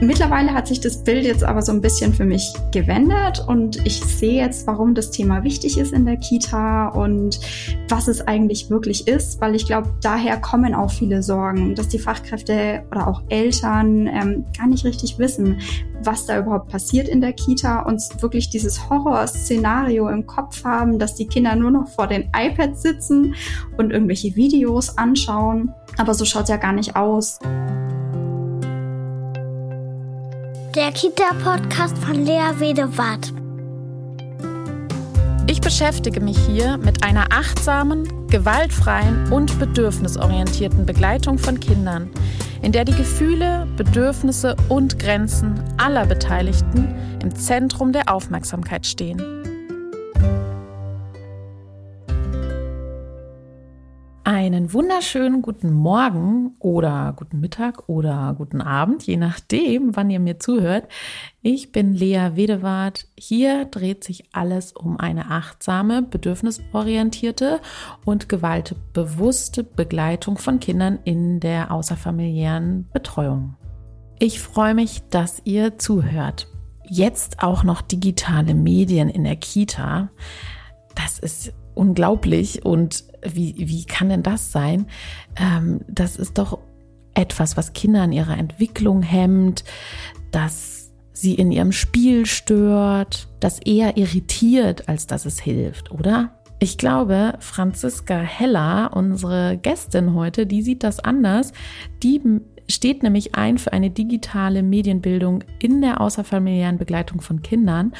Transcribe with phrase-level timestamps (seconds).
[0.00, 4.00] Mittlerweile hat sich das Bild jetzt aber so ein bisschen für mich gewendet und ich
[4.04, 7.40] sehe jetzt, warum das Thema wichtig ist in der Kita und
[7.88, 11.98] was es eigentlich wirklich ist, weil ich glaube, daher kommen auch viele Sorgen, dass die
[11.98, 15.58] Fachkräfte oder auch Eltern ähm, gar nicht richtig wissen,
[16.04, 21.16] was da überhaupt passiert in der Kita und wirklich dieses Horrorszenario im Kopf haben, dass
[21.16, 23.34] die Kinder nur noch vor den iPads sitzen
[23.76, 25.72] und irgendwelche Videos anschauen.
[25.96, 27.40] Aber so schaut es ja gar nicht aus.
[30.74, 33.32] Der Kita-Podcast von Lea Wedewart.
[35.46, 42.10] Ich beschäftige mich hier mit einer achtsamen, gewaltfreien und bedürfnisorientierten Begleitung von Kindern,
[42.60, 49.37] in der die Gefühle, Bedürfnisse und Grenzen aller Beteiligten im Zentrum der Aufmerksamkeit stehen.
[54.38, 60.38] Einen wunderschönen guten Morgen oder guten Mittag oder guten Abend, je nachdem, wann ihr mir
[60.38, 60.86] zuhört.
[61.42, 63.08] Ich bin Lea Wedewart.
[63.18, 67.58] Hier dreht sich alles um eine achtsame, bedürfnisorientierte
[68.04, 73.56] und gewaltbewusste Begleitung von Kindern in der außerfamiliären Betreuung.
[74.20, 76.46] Ich freue mich, dass ihr zuhört.
[76.84, 80.10] Jetzt auch noch digitale Medien in der Kita.
[80.94, 84.86] Das ist unglaublich und wie, wie kann denn das sein?
[85.36, 86.58] Ähm, das ist doch
[87.14, 89.64] etwas, was Kinder in ihrer Entwicklung hemmt,
[90.30, 96.30] das sie in ihrem Spiel stört, das eher irritiert, als dass es hilft, oder?
[96.60, 101.52] Ich glaube, Franziska Heller, unsere Gästin heute, die sieht das anders.
[102.02, 102.20] Die
[102.68, 107.92] steht nämlich ein für eine digitale Medienbildung in der außerfamiliären Begleitung von Kindern.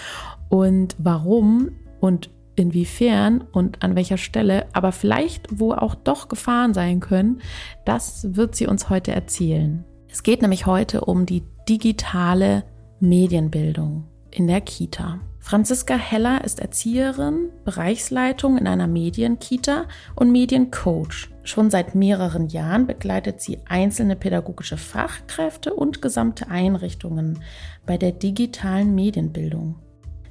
[0.49, 1.71] Und warum
[2.01, 7.41] und inwiefern und an welcher Stelle, aber vielleicht wo auch doch Gefahren sein können,
[7.85, 9.85] das wird sie uns heute erzählen.
[10.11, 12.65] Es geht nämlich heute um die digitale
[13.01, 15.21] Medienbildung in der Kita.
[15.39, 21.31] Franziska Heller ist Erzieherin, Bereichsleitung in einer Medienkita und Mediencoach.
[21.43, 27.43] Schon seit mehreren Jahren begleitet sie einzelne pädagogische Fachkräfte und gesamte Einrichtungen
[27.87, 29.77] bei der digitalen Medienbildung.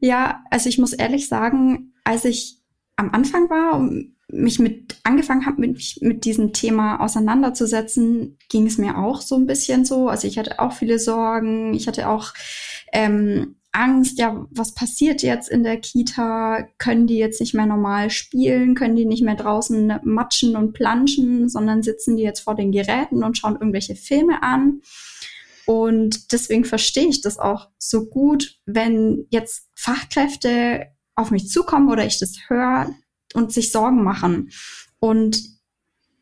[0.00, 2.58] Ja, also ich muss ehrlich sagen, als ich
[2.96, 8.78] am Anfang war und mich mit angefangen habe, mich mit diesem Thema auseinanderzusetzen, ging es
[8.78, 10.08] mir auch so ein bisschen so.
[10.08, 11.74] Also ich hatte auch viele Sorgen.
[11.74, 12.32] Ich hatte auch
[12.92, 16.66] ähm, Angst, ja, was passiert jetzt in der Kita?
[16.78, 18.74] Können die jetzt nicht mehr normal spielen?
[18.74, 23.22] Können die nicht mehr draußen matschen und planschen, sondern sitzen die jetzt vor den Geräten
[23.22, 24.80] und schauen irgendwelche Filme an?
[25.66, 32.06] Und deswegen verstehe ich das auch so gut, wenn jetzt Fachkräfte auf mich zukommen oder
[32.06, 32.94] ich das höre
[33.34, 34.50] und sich Sorgen machen.
[35.00, 35.55] Und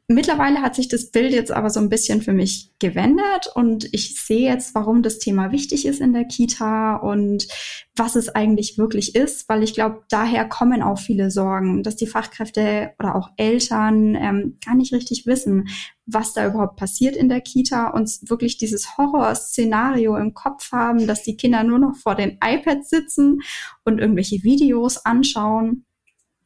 [0.06, 4.22] Mittlerweile hat sich das Bild jetzt aber so ein bisschen für mich gewendet und ich
[4.22, 7.48] sehe jetzt, warum das Thema wichtig ist in der Kita und
[7.96, 12.06] was es eigentlich wirklich ist, weil ich glaube, daher kommen auch viele Sorgen, dass die
[12.06, 15.68] Fachkräfte oder auch Eltern ähm, gar nicht richtig wissen,
[16.04, 21.22] was da überhaupt passiert in der Kita und wirklich dieses Horrorszenario im Kopf haben, dass
[21.22, 23.40] die Kinder nur noch vor den iPads sitzen
[23.86, 25.86] und irgendwelche Videos anschauen.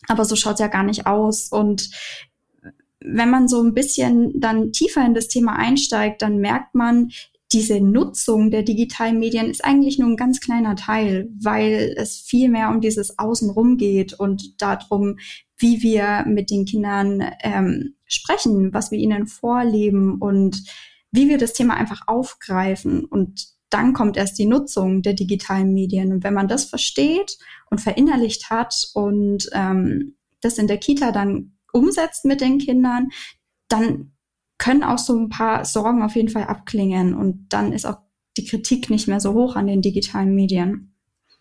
[0.07, 1.51] Aber so schaut ja gar nicht aus.
[1.51, 1.91] Und
[3.01, 7.11] wenn man so ein bisschen dann tiefer in das Thema einsteigt, dann merkt man,
[7.53, 12.51] diese Nutzung der digitalen Medien ist eigentlich nur ein ganz kleiner Teil, weil es viel
[12.51, 15.17] mehr um dieses Außenrum geht und darum,
[15.57, 20.63] wie wir mit den Kindern ähm, sprechen, was wir ihnen vorleben und
[21.11, 23.05] wie wir das Thema einfach aufgreifen.
[23.07, 26.13] Und dann kommt erst die Nutzung der digitalen Medien.
[26.13, 27.39] Und wenn man das versteht
[27.71, 33.09] und verinnerlicht hat und ähm, das in der Kita dann umsetzt mit den Kindern,
[33.69, 34.13] dann
[34.59, 37.99] können auch so ein paar Sorgen auf jeden Fall abklingen und dann ist auch
[38.37, 40.95] die Kritik nicht mehr so hoch an den digitalen Medien.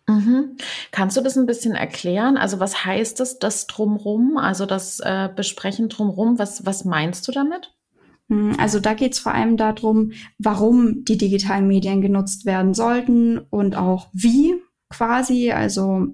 [0.07, 0.55] Mhm.
[0.91, 2.37] Kannst du das ein bisschen erklären?
[2.37, 6.39] Also was heißt das, das drumrum, also das äh, Besprechen drumrum?
[6.39, 7.75] Was, was meinst du damit?
[8.29, 13.37] Hm, also da geht es vor allem darum, warum die digitalen Medien genutzt werden sollten
[13.37, 14.55] und auch wie
[14.89, 15.51] quasi.
[15.51, 16.07] Also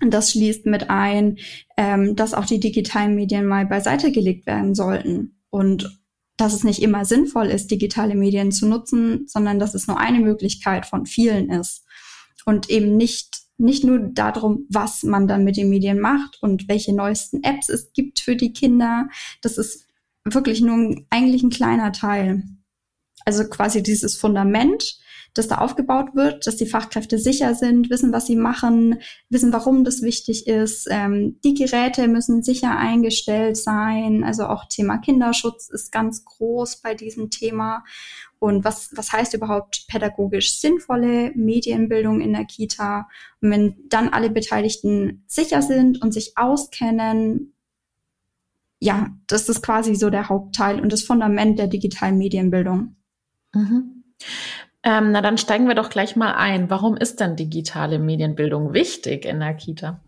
[0.00, 1.38] das schließt mit ein,
[1.76, 6.00] ähm, dass auch die digitalen Medien mal beiseite gelegt werden sollten und
[6.36, 10.20] dass es nicht immer sinnvoll ist, digitale Medien zu nutzen, sondern dass es nur eine
[10.20, 11.84] Möglichkeit von vielen ist
[12.44, 16.94] und eben nicht nicht nur darum, was man dann mit den Medien macht und welche
[16.94, 19.08] neuesten Apps es gibt für die Kinder.
[19.42, 19.84] Das ist
[20.24, 22.44] wirklich nur eigentlich ein kleiner Teil.
[23.24, 24.98] Also quasi dieses Fundament,
[25.34, 29.84] das da aufgebaut wird, dass die Fachkräfte sicher sind, wissen, was sie machen, wissen, warum
[29.84, 30.88] das wichtig ist.
[30.90, 34.24] Ähm, die Geräte müssen sicher eingestellt sein.
[34.24, 37.84] Also auch Thema Kinderschutz ist ganz groß bei diesem Thema.
[38.40, 43.08] Und was, was heißt überhaupt pädagogisch sinnvolle Medienbildung in der Kita?
[43.40, 47.54] Und wenn dann alle Beteiligten sicher sind und sich auskennen,
[48.80, 52.96] ja, das ist quasi so der Hauptteil und das Fundament der digitalen Medienbildung.
[53.52, 54.04] Mhm.
[54.82, 56.70] Ähm, na, dann steigen wir doch gleich mal ein.
[56.70, 60.00] Warum ist denn digitale Medienbildung wichtig in der Kita?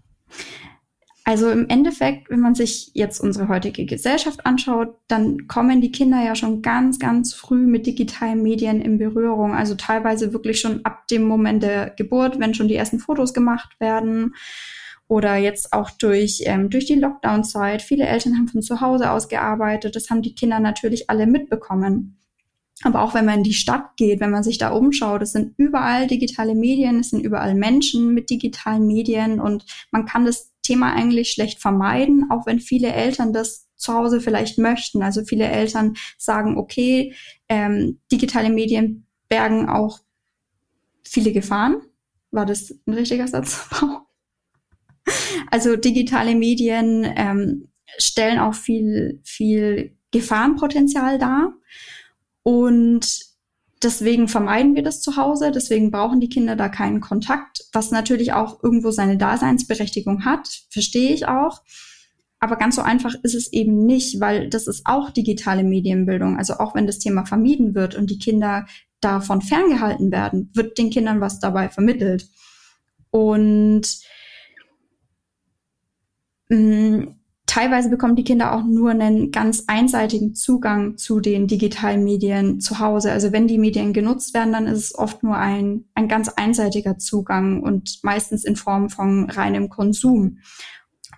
[1.25, 6.25] Also im Endeffekt, wenn man sich jetzt unsere heutige Gesellschaft anschaut, dann kommen die Kinder
[6.25, 9.55] ja schon ganz, ganz früh mit digitalen Medien in Berührung.
[9.55, 13.79] Also teilweise wirklich schon ab dem Moment der Geburt, wenn schon die ersten Fotos gemacht
[13.79, 14.35] werden.
[15.09, 17.83] Oder jetzt auch durch, ähm, durch die Lockdown-Zeit.
[17.83, 19.97] Viele Eltern haben von zu Hause aus gearbeitet.
[19.97, 22.17] Das haben die Kinder natürlich alle mitbekommen.
[22.83, 25.55] Aber auch wenn man in die Stadt geht, wenn man sich da umschaut, es sind
[25.59, 30.95] überall digitale Medien, es sind überall Menschen mit digitalen Medien und man kann das Thema
[30.95, 35.03] eigentlich schlecht vermeiden, auch wenn viele Eltern das zu Hause vielleicht möchten.
[35.03, 37.15] Also viele Eltern sagen, okay,
[37.49, 40.01] ähm, digitale Medien bergen auch
[41.03, 41.83] viele Gefahren.
[42.31, 43.69] War das ein richtiger Satz?
[45.51, 47.69] also digitale Medien ähm,
[47.99, 51.53] stellen auch viel, viel Gefahrenpotenzial dar.
[52.43, 53.21] Und
[53.83, 55.51] deswegen vermeiden wir das zu Hause.
[55.51, 60.49] Deswegen brauchen die Kinder da keinen Kontakt, was natürlich auch irgendwo seine Daseinsberechtigung hat.
[60.71, 61.63] Verstehe ich auch.
[62.39, 66.39] Aber ganz so einfach ist es eben nicht, weil das ist auch digitale Medienbildung.
[66.39, 68.67] Also auch wenn das Thema vermieden wird und die Kinder
[69.01, 72.29] davon ferngehalten werden, wird den Kindern was dabei vermittelt.
[73.11, 73.83] Und
[76.49, 77.20] mh, mm,
[77.51, 82.79] teilweise bekommen die Kinder auch nur einen ganz einseitigen Zugang zu den digitalen Medien zu
[82.79, 83.11] Hause.
[83.11, 86.99] Also wenn die Medien genutzt werden, dann ist es oft nur ein, ein ganz einseitiger
[86.99, 90.39] Zugang und meistens in Form von reinem Konsum.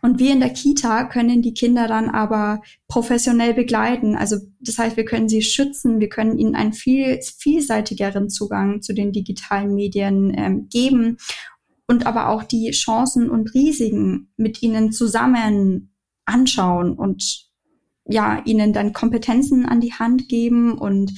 [0.00, 4.16] Und wir in der Kita können die Kinder dann aber professionell begleiten.
[4.16, 8.94] Also das heißt, wir können sie schützen, wir können ihnen einen viel vielseitigeren Zugang zu
[8.94, 11.18] den digitalen Medien ähm, geben
[11.86, 15.91] und aber auch die Chancen und Risiken mit ihnen zusammen
[16.24, 17.50] anschauen und
[18.06, 21.12] ja, ihnen dann Kompetenzen an die Hand geben und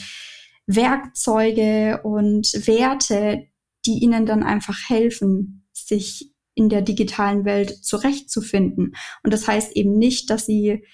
[0.66, 3.46] Werkzeuge und Werte,
[3.86, 8.94] die ihnen dann einfach helfen, sich in der digitalen Welt zurechtzufinden.
[9.22, 10.84] Und das heißt eben nicht, dass sie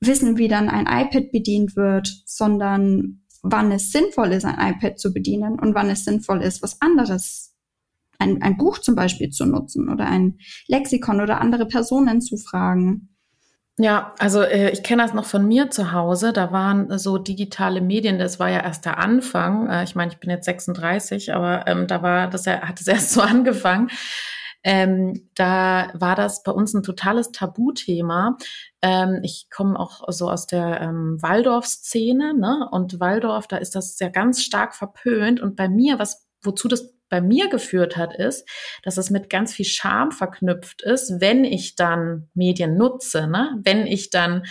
[0.00, 5.12] wissen, wie dann ein iPad bedient wird, sondern wann es sinnvoll ist, ein iPad zu
[5.12, 7.54] bedienen und wann es sinnvoll ist, was anderes,
[8.18, 10.38] ein, ein Buch zum Beispiel zu nutzen oder ein
[10.68, 13.11] Lexikon oder andere Personen zu fragen.
[13.82, 16.32] Ja, also äh, ich kenne das noch von mir zu Hause.
[16.32, 19.68] Da waren so digitale Medien, das war ja erst der Anfang.
[19.68, 22.86] Äh, ich meine, ich bin jetzt 36, aber ähm, da war das ja, hat es
[22.88, 23.90] erst so angefangen.
[24.62, 28.36] Ähm, da war das bei uns ein totales Tabuthema.
[28.82, 32.68] Ähm, ich komme auch so aus der ähm, Waldorf-Szene, ne?
[32.70, 35.40] Und Waldorf, da ist das ja ganz stark verpönt.
[35.40, 38.48] Und bei mir, was wozu das bei mir geführt hat, ist,
[38.82, 43.60] dass es mit ganz viel Scham verknüpft ist, wenn ich dann Medien nutze, ne?
[43.62, 44.44] wenn ich dann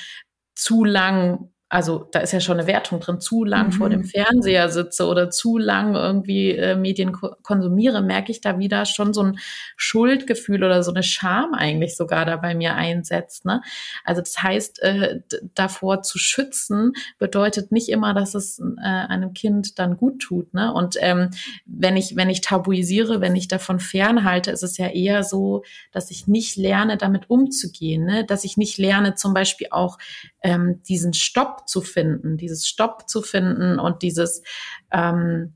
[0.53, 3.71] zu lang also da ist ja schon eine Wertung drin, zu lang mhm.
[3.71, 8.59] vor dem Fernseher sitze oder zu lang irgendwie äh, Medien ko konsumiere, merke ich da
[8.59, 9.39] wieder schon so ein
[9.77, 13.45] Schuldgefühl oder so eine Scham eigentlich sogar da bei mir einsetzt.
[13.45, 13.61] Ne?
[14.03, 15.21] Also das heißt, äh,
[15.55, 20.53] davor zu schützen bedeutet nicht immer, dass es äh, einem Kind dann gut tut.
[20.53, 20.73] Ne?
[20.73, 21.29] Und ähm,
[21.65, 25.63] wenn ich wenn ich tabuisiere, wenn ich davon fernhalte, ist es ja eher so,
[25.93, 28.25] dass ich nicht lerne, damit umzugehen, ne?
[28.25, 29.97] dass ich nicht lerne, zum Beispiel auch
[30.43, 34.43] ähm, diesen Stopp zu finden, dieses Stopp zu finden und dieses
[34.91, 35.55] ähm,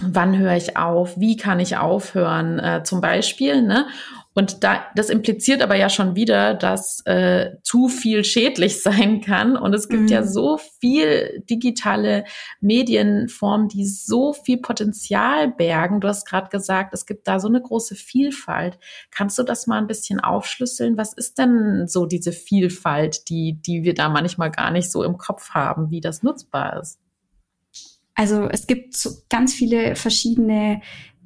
[0.00, 3.86] wann höre ich auf, wie kann ich aufhören, äh, zum Beispiel, ne?
[4.34, 9.56] Und da, das impliziert aber ja schon wieder, dass äh, zu viel schädlich sein kann.
[9.56, 10.08] Und es gibt mhm.
[10.08, 12.24] ja so viel digitale
[12.60, 16.00] Medienformen, die so viel Potenzial bergen.
[16.00, 18.78] Du hast gerade gesagt, es gibt da so eine große Vielfalt.
[19.10, 20.96] Kannst du das mal ein bisschen aufschlüsseln?
[20.96, 25.18] Was ist denn so diese Vielfalt, die, die wir da manchmal gar nicht so im
[25.18, 27.00] Kopf haben, wie das nutzbar ist?
[28.18, 30.80] Also es gibt so ganz viele verschiedene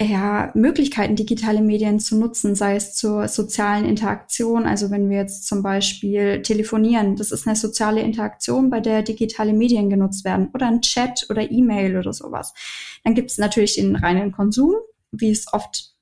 [0.04, 4.64] ja, Möglichkeiten, digitale Medien zu nutzen, sei es zur sozialen Interaktion.
[4.64, 9.52] Also wenn wir jetzt zum Beispiel telefonieren, das ist eine soziale Interaktion, bei der digitale
[9.52, 12.54] Medien genutzt werden oder ein Chat oder E-Mail oder sowas.
[13.04, 14.75] Dann gibt es natürlich den reinen Konsum,
[15.11, 15.94] wie es oft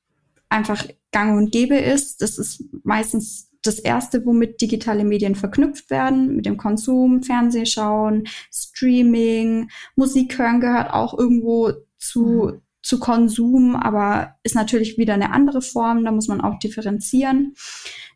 [0.49, 2.23] einfach gang und gäbe ist.
[2.23, 9.71] Das ist meistens das erste, womit digitale Medien verknüpft werden, mit dem Konsum, Fernsehschauen, Streaming,
[9.97, 12.63] Musik hören gehört auch irgendwo zu, mhm.
[12.91, 17.55] Zu Konsum, aber ist natürlich wieder eine andere Form, da muss man auch differenzieren.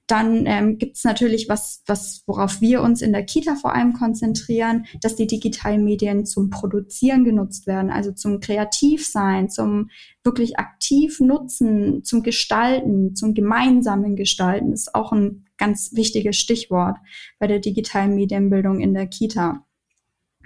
[0.09, 3.93] Dann ähm, gibt es natürlich was, was, worauf wir uns in der Kita vor allem
[3.93, 9.91] konzentrieren, dass die digitalen Medien zum Produzieren genutzt werden, also zum Kreativsein, zum
[10.25, 14.73] wirklich aktiv nutzen, zum Gestalten, zum gemeinsamen Gestalten.
[14.73, 16.97] Ist auch ein ganz wichtiges Stichwort
[17.39, 19.65] bei der digitalen Medienbildung in der Kita.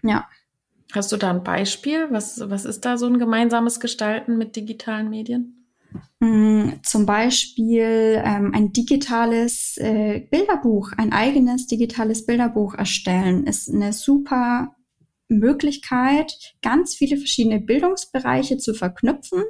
[0.02, 0.28] Ja.
[0.92, 2.06] Hast du da ein Beispiel?
[2.10, 5.66] Was, was ist da so ein gemeinsames Gestalten mit digitalen Medien?
[6.20, 13.92] Mm, zum Beispiel ähm, ein digitales äh, Bilderbuch, ein eigenes digitales Bilderbuch erstellen, ist eine
[13.92, 14.74] super
[15.28, 19.44] Möglichkeit, ganz viele verschiedene Bildungsbereiche zu verknüpfen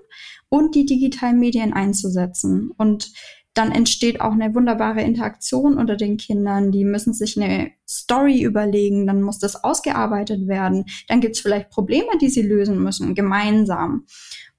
[0.49, 2.71] und die digitalen Medien einzusetzen.
[2.77, 3.13] Und
[3.59, 6.71] dann entsteht auch eine wunderbare Interaktion unter den Kindern.
[6.71, 10.85] Die müssen sich eine Story überlegen, dann muss das ausgearbeitet werden.
[11.09, 14.07] Dann gibt es vielleicht Probleme, die sie lösen müssen, gemeinsam.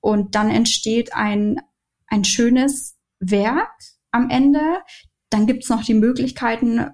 [0.01, 1.61] Und dann entsteht ein,
[2.07, 3.71] ein schönes Werk
[4.11, 4.59] am Ende.
[5.29, 6.87] Dann gibt's noch die Möglichkeiten,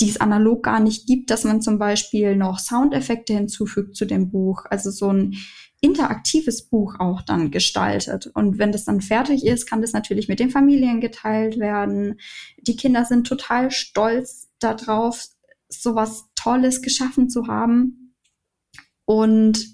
[0.00, 4.30] die es analog gar nicht gibt, dass man zum Beispiel noch Soundeffekte hinzufügt zu dem
[4.30, 4.66] Buch.
[4.68, 5.34] Also so ein
[5.86, 8.26] interaktives Buch auch dann gestaltet.
[8.34, 12.18] Und wenn das dann fertig ist, kann das natürlich mit den Familien geteilt werden.
[12.58, 15.24] Die Kinder sind total stolz darauf,
[15.68, 18.14] sowas Tolles geschaffen zu haben.
[19.04, 19.64] Und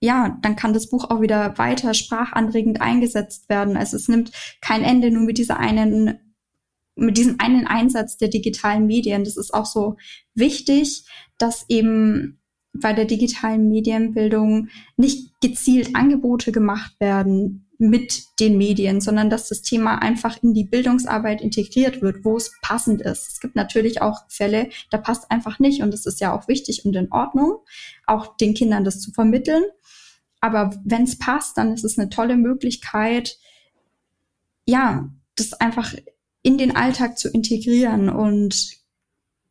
[0.00, 3.76] ja, dann kann das Buch auch wieder weiter sprachanregend eingesetzt werden.
[3.76, 6.20] Also es nimmt kein Ende nur mit dieser einen
[6.98, 9.24] mit diesem einen Einsatz der digitalen Medien.
[9.24, 9.96] Das ist auch so
[10.34, 11.04] wichtig,
[11.36, 12.40] dass eben
[12.80, 19.62] bei der digitalen Medienbildung nicht gezielt Angebote gemacht werden mit den Medien, sondern dass das
[19.62, 23.32] Thema einfach in die Bildungsarbeit integriert wird, wo es passend ist.
[23.32, 26.84] Es gibt natürlich auch Fälle, da passt einfach nicht und es ist ja auch wichtig
[26.84, 27.58] und in Ordnung,
[28.06, 29.62] auch den Kindern das zu vermitteln.
[30.40, 33.38] Aber wenn es passt, dann ist es eine tolle Möglichkeit,
[34.66, 35.94] ja, das einfach
[36.42, 38.78] in den Alltag zu integrieren und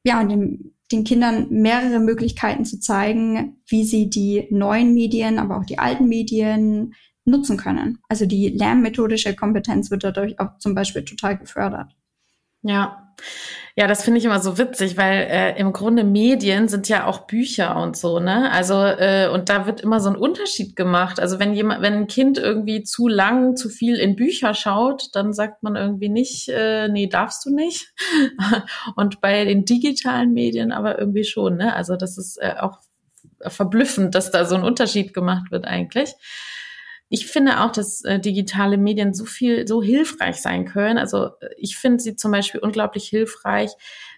[0.04, 5.66] ja, den, den Kindern mehrere Möglichkeiten zu zeigen, wie sie die neuen Medien, aber auch
[5.66, 6.94] die alten Medien
[7.26, 8.00] nutzen können.
[8.08, 11.96] Also die lernmethodische Kompetenz wird dadurch auch zum Beispiel total gefördert.
[12.62, 13.14] Ja.
[13.78, 17.28] Ja, das finde ich immer so witzig, weil äh, im Grunde Medien sind ja auch
[17.28, 18.50] Bücher und so, ne?
[18.54, 21.20] Also äh, und da wird immer so ein Unterschied gemacht.
[21.20, 25.34] Also wenn jemand, wenn ein Kind irgendwie zu lang, zu viel in Bücher schaut, dann
[25.34, 27.94] sagt man irgendwie nicht, äh, nee, darfst du nicht.
[28.96, 31.76] und bei den digitalen Medien aber irgendwie schon, ne?
[31.76, 32.80] Also das ist äh, auch
[33.42, 36.16] verblüffend, dass da so ein Unterschied gemacht wird eigentlich
[37.10, 40.98] ich finde auch, dass äh, digitale Medien so viel, so hilfreich sein können.
[40.98, 43.72] Also äh, ich finde sie zum Beispiel unglaublich hilfreich,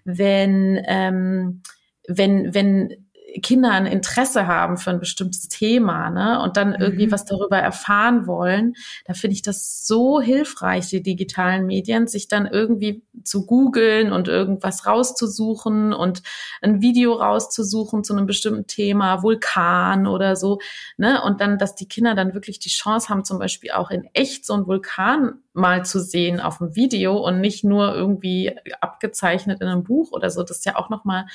[0.05, 1.61] wenn, ähm,
[2.07, 3.06] wenn, wenn
[3.41, 7.11] Kinder ein Interesse haben für ein bestimmtes Thema, ne, und dann irgendwie mhm.
[7.11, 8.73] was darüber erfahren wollen,
[9.05, 14.27] da finde ich das so hilfreich, die digitalen Medien, sich dann irgendwie zu googeln und
[14.27, 16.23] irgendwas rauszusuchen und
[16.61, 20.59] ein Video rauszusuchen zu einem bestimmten Thema, Vulkan oder so,
[20.97, 24.07] ne, und dann, dass die Kinder dann wirklich die Chance haben, zum Beispiel auch in
[24.13, 29.59] echt so einen Vulkan mal zu sehen auf dem Video und nicht nur irgendwie abgezeichnet
[29.61, 30.43] in einem Buch oder so.
[30.43, 31.25] Das ist ja auch nochmal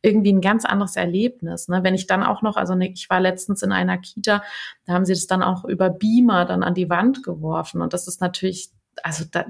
[0.00, 1.68] irgendwie ein ganz anderes Erlebnis.
[1.68, 1.82] Ne?
[1.82, 4.42] Wenn ich dann auch noch, also ne, ich war letztens in einer Kita,
[4.86, 7.80] da haben sie das dann auch über Beamer dann an die Wand geworfen.
[7.80, 8.70] Und das ist natürlich,
[9.02, 9.46] also da,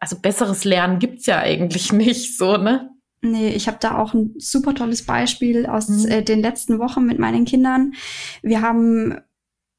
[0.00, 2.90] also besseres Lernen gibt's ja eigentlich nicht so, ne?
[3.22, 6.08] Nee, ich habe da auch ein super tolles Beispiel aus mhm.
[6.08, 7.94] äh, den letzten Wochen mit meinen Kindern.
[8.42, 9.18] Wir haben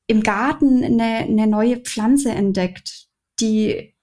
[0.07, 3.06] im Garten eine, eine neue Pflanze entdeckt,
[3.39, 3.93] die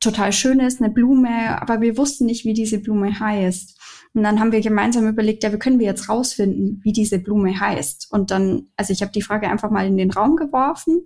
[0.00, 3.78] total schön ist, eine Blume, aber wir wussten nicht, wie diese Blume heißt.
[4.14, 7.58] Und dann haben wir gemeinsam überlegt, ja, wie können wir jetzt rausfinden, wie diese Blume
[7.58, 8.08] heißt?
[8.10, 11.04] Und dann, also ich habe die Frage einfach mal in den Raum geworfen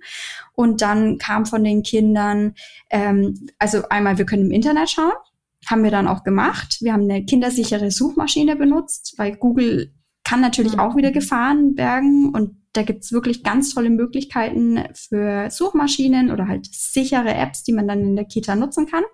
[0.54, 2.54] und dann kam von den Kindern,
[2.90, 5.12] ähm, also einmal, wir können im Internet schauen,
[5.66, 6.78] haben wir dann auch gemacht.
[6.80, 9.92] Wir haben eine kindersichere Suchmaschine benutzt, weil Google
[10.32, 16.30] kann natürlich auch wieder Gefahren bergen und da gibt's wirklich ganz tolle Möglichkeiten für Suchmaschinen
[16.30, 19.04] oder halt sichere Apps, die man dann in der Kita nutzen kann.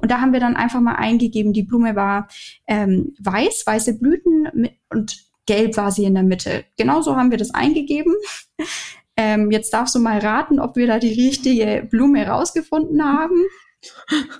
[0.00, 2.28] Und da haben wir dann einfach mal eingegeben, die Blume war
[2.66, 6.66] ähm, weiß, weiße Blüten mit, und gelb war sie in der Mitte.
[6.76, 8.14] Genauso haben wir das eingegeben.
[9.16, 13.36] Ähm, jetzt darfst du mal raten, ob wir da die richtige Blume rausgefunden haben.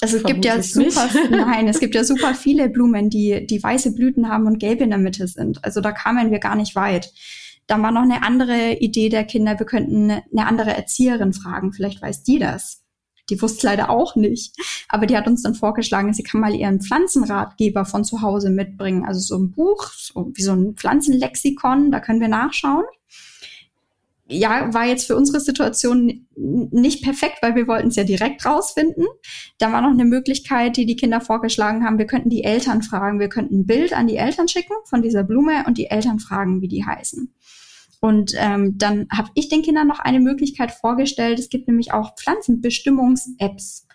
[0.00, 3.94] Also es gibt ja super, nein, es gibt ja super viele Blumen, die, die weiße
[3.94, 5.64] Blüten haben und gelb in der Mitte sind.
[5.64, 7.12] Also da kamen wir gar nicht weit.
[7.66, 11.72] Dann war noch eine andere Idee der Kinder, wir könnten eine andere Erzieherin fragen.
[11.72, 12.82] Vielleicht weiß die das.
[13.30, 14.56] Die wusste leider auch nicht.
[14.88, 19.04] Aber die hat uns dann vorgeschlagen, sie kann mal ihren Pflanzenratgeber von zu Hause mitbringen.
[19.04, 22.84] Also so ein Buch, so wie so ein Pflanzenlexikon, da können wir nachschauen
[24.30, 29.06] ja, war jetzt für unsere Situation nicht perfekt, weil wir wollten es ja direkt rausfinden.
[29.58, 31.98] Da war noch eine Möglichkeit, die die Kinder vorgeschlagen haben.
[31.98, 33.20] Wir könnten die Eltern fragen.
[33.20, 36.62] Wir könnten ein Bild an die Eltern schicken von dieser Blume und die Eltern fragen,
[36.62, 37.32] wie die heißen.
[38.00, 41.38] Und ähm, dann habe ich den Kindern noch eine Möglichkeit vorgestellt.
[41.38, 43.86] Es gibt nämlich auch Pflanzenbestimmungs-Apps.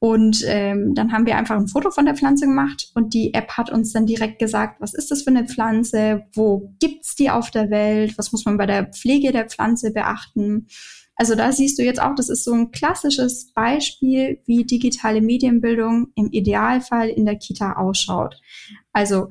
[0.00, 3.50] Und ähm, dann haben wir einfach ein Foto von der Pflanze gemacht und die App
[3.56, 7.50] hat uns dann direkt gesagt, was ist das für eine Pflanze, wo gibt's die auf
[7.50, 10.68] der Welt, was muss man bei der Pflege der Pflanze beachten.
[11.16, 16.12] Also da siehst du jetzt auch, das ist so ein klassisches Beispiel, wie digitale Medienbildung
[16.14, 18.36] im Idealfall in der Kita ausschaut.
[18.92, 19.30] Also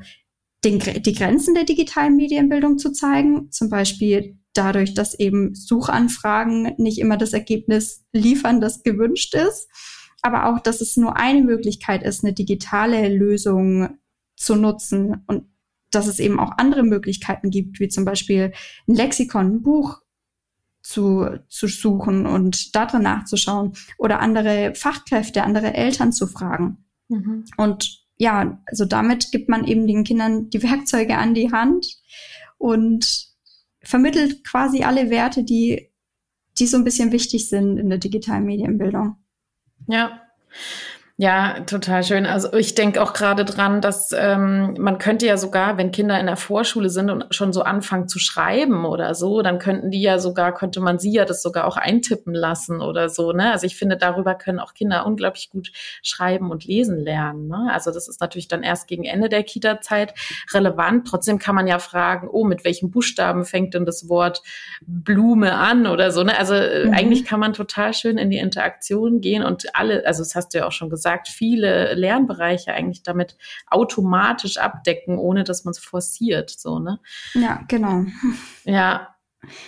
[0.65, 6.99] den, die Grenzen der digitalen Medienbildung zu zeigen, zum Beispiel dadurch, dass eben Suchanfragen nicht
[6.99, 9.69] immer das Ergebnis liefern, das gewünscht ist
[10.27, 13.97] aber auch, dass es nur eine Möglichkeit ist, eine digitale Lösung
[14.35, 15.45] zu nutzen und
[15.89, 18.53] dass es eben auch andere Möglichkeiten gibt, wie zum Beispiel
[18.87, 20.01] ein Lexikon, ein Buch
[20.81, 26.85] zu, zu suchen und darin nachzuschauen oder andere Fachkräfte, andere Eltern zu fragen.
[27.07, 27.45] Mhm.
[27.57, 31.87] Und ja, also damit gibt man eben den Kindern die Werkzeuge an die Hand
[32.57, 33.27] und
[33.81, 35.89] vermittelt quasi alle Werte, die,
[36.59, 39.15] die so ein bisschen wichtig sind in der digitalen Medienbildung.
[39.85, 40.21] Ja.
[41.19, 42.27] Ja, total schön.
[42.27, 46.27] Also ich denke auch gerade dran, dass ähm, man könnte ja sogar, wenn Kinder in
[46.27, 50.19] der Vorschule sind und schon so anfangen zu schreiben oder so, dann könnten die ja
[50.19, 53.31] sogar, könnte man sie ja das sogar auch eintippen lassen oder so.
[53.31, 53.51] Ne?
[53.51, 55.71] Also ich finde, darüber können auch Kinder unglaublich gut
[56.03, 57.47] schreiben und lesen lernen.
[57.47, 57.67] Ne?
[57.73, 60.13] Also das ist natürlich dann erst gegen Ende der Kita-Zeit
[60.53, 61.07] relevant.
[61.07, 64.43] Trotzdem kann man ja fragen, oh, mit welchen Buchstaben fängt denn das Wort
[64.85, 66.21] Blume an oder so.
[66.21, 66.37] Ne?
[66.37, 66.93] Also äh, mhm.
[66.93, 70.59] eigentlich kann man total schön in die Interaktion gehen und alle, also das hast du
[70.59, 75.79] ja auch schon gesagt, gesagt, viele Lernbereiche eigentlich damit automatisch abdecken, ohne dass man es
[75.79, 76.49] forciert.
[76.49, 76.99] So, ne?
[77.33, 78.05] Ja, genau.
[78.65, 79.15] Ja,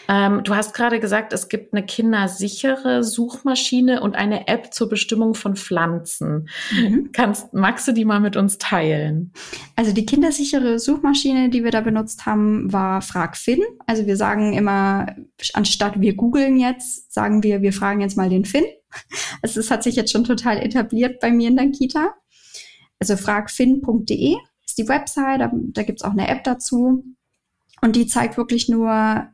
[0.08, 5.36] ähm, du hast gerade gesagt, es gibt eine kindersichere Suchmaschine und eine App zur Bestimmung
[5.36, 6.50] von Pflanzen.
[6.72, 7.12] Mhm.
[7.14, 9.32] Kannst, magst du die mal mit uns teilen?
[9.76, 13.62] Also die kindersichere Suchmaschine, die wir da benutzt haben, war Frag Finn.
[13.86, 15.16] Also wir sagen immer,
[15.54, 18.66] anstatt wir googeln jetzt, sagen wir, wir fragen jetzt mal den Finn.
[19.42, 22.14] Also es hat sich jetzt schon total etabliert bei mir in der Kita.
[23.00, 27.06] Also fragfin.de ist die Website, da, da gibt es auch eine App dazu.
[27.82, 29.30] Und die zeigt wirklich nur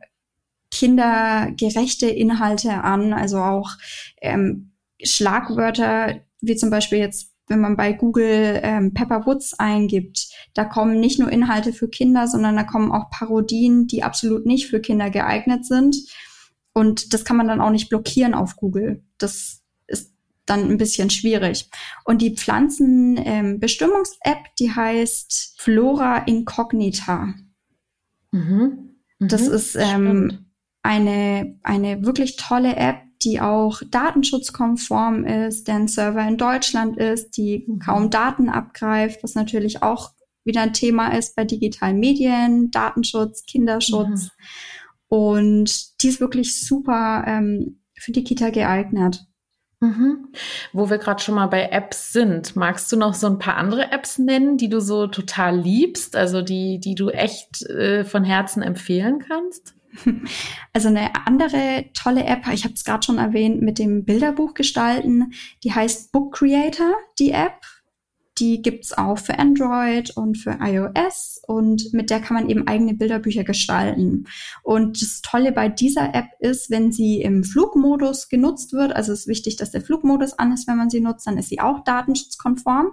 [0.70, 3.70] kindergerechte Inhalte an, also auch
[4.20, 10.64] ähm, Schlagwörter, wie zum Beispiel jetzt, wenn man bei Google ähm, Pepper Woods eingibt, da
[10.64, 14.80] kommen nicht nur Inhalte für Kinder, sondern da kommen auch Parodien, die absolut nicht für
[14.80, 15.96] Kinder geeignet sind.
[16.72, 19.04] Und das kann man dann auch nicht blockieren auf Google.
[19.18, 20.12] Das ist
[20.44, 21.70] dann ein bisschen schwierig.
[22.04, 27.32] Und die Pflanzenbestimmungs-App, ähm, die heißt Flora Incognita.
[28.32, 28.96] Mhm.
[29.18, 29.28] Mhm.
[29.28, 30.45] Das ist ähm,
[30.86, 37.64] eine, eine wirklich tolle App, die auch datenschutzkonform ist, deren Server in Deutschland ist, die
[37.66, 37.78] mhm.
[37.80, 40.12] kaum Daten abgreift, was natürlich auch
[40.44, 44.24] wieder ein Thema ist bei digitalen Medien, Datenschutz, Kinderschutz.
[44.24, 44.30] Mhm.
[45.08, 49.26] Und die ist wirklich super ähm, für die Kita geeignet.
[49.80, 50.28] Mhm.
[50.72, 53.90] Wo wir gerade schon mal bei Apps sind, magst du noch so ein paar andere
[53.90, 58.62] Apps nennen, die du so total liebst, also die, die du echt äh, von Herzen
[58.62, 59.75] empfehlen kannst?
[60.72, 65.32] Also eine andere tolle App, ich habe es gerade schon erwähnt, mit dem Bilderbuch gestalten,
[65.64, 67.60] die heißt Book Creator, die App.
[68.38, 72.94] Die gibt's auch für Android und für iOS und mit der kann man eben eigene
[72.94, 74.26] Bilderbücher gestalten.
[74.62, 79.20] Und das Tolle bei dieser App ist, wenn sie im Flugmodus genutzt wird, also es
[79.20, 81.82] ist wichtig, dass der Flugmodus an ist, wenn man sie nutzt, dann ist sie auch
[81.84, 82.92] datenschutzkonform.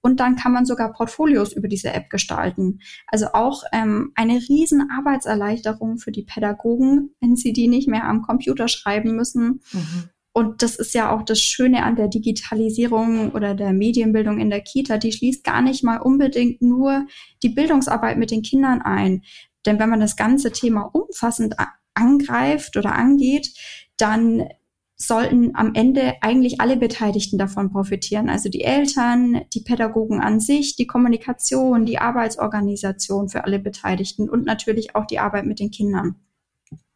[0.00, 2.80] Und dann kann man sogar Portfolios über diese App gestalten.
[3.06, 8.20] Also auch ähm, eine riesen Arbeitserleichterung für die Pädagogen, wenn sie die nicht mehr am
[8.20, 9.62] Computer schreiben müssen.
[9.72, 14.50] Mhm und das ist ja auch das Schöne an der Digitalisierung oder der Medienbildung in
[14.50, 14.98] der Kita.
[14.98, 17.06] Die schließt gar nicht mal unbedingt nur
[17.44, 19.22] die Bildungsarbeit mit den Kindern ein.
[19.64, 21.54] Denn wenn man das ganze Thema umfassend
[21.94, 23.54] angreift oder angeht,
[23.96, 24.48] dann
[24.96, 28.28] sollten am Ende eigentlich alle Beteiligten davon profitieren.
[28.28, 34.44] Also die Eltern, die Pädagogen an sich, die Kommunikation, die Arbeitsorganisation für alle Beteiligten und
[34.44, 36.16] natürlich auch die Arbeit mit den Kindern.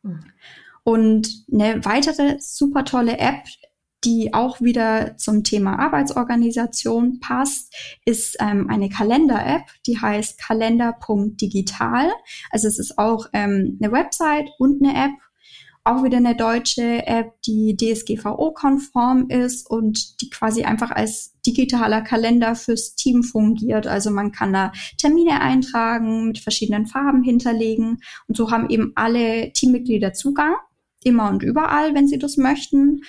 [0.03, 0.25] Mhm.
[0.89, 3.45] Und eine weitere super tolle App,
[4.05, 7.75] die auch wieder zum Thema Arbeitsorganisation passt,
[8.07, 12.11] ist ähm, eine Kalender-App, die heißt kalender.digital.
[12.51, 15.11] Also es ist auch ähm, eine Website und eine App,
[15.85, 22.55] auch wieder eine deutsche App, die DSGVO-konform ist und die quasi einfach als digitaler Kalender
[22.55, 23.87] fürs Team fungiert.
[23.87, 29.53] Also man kann da Termine eintragen, mit verschiedenen Farben hinterlegen und so haben eben alle
[29.53, 30.55] Teammitglieder Zugang
[31.05, 33.03] immer und überall, wenn sie das möchten.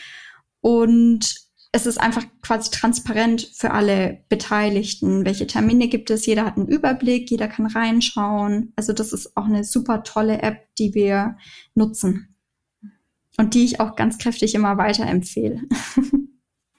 [0.62, 5.26] Und es ist einfach quasi transparent für alle Beteiligten.
[5.26, 6.26] Welche Termine gibt es?
[6.26, 8.74] Jeder hat einen Überblick, jeder kann reinschauen.
[8.76, 11.38] Also das ist auch eine super tolle App, die wir
[11.76, 12.36] nutzen.
[13.38, 15.62] Und die ich auch ganz kräftig immer weiterempfehle.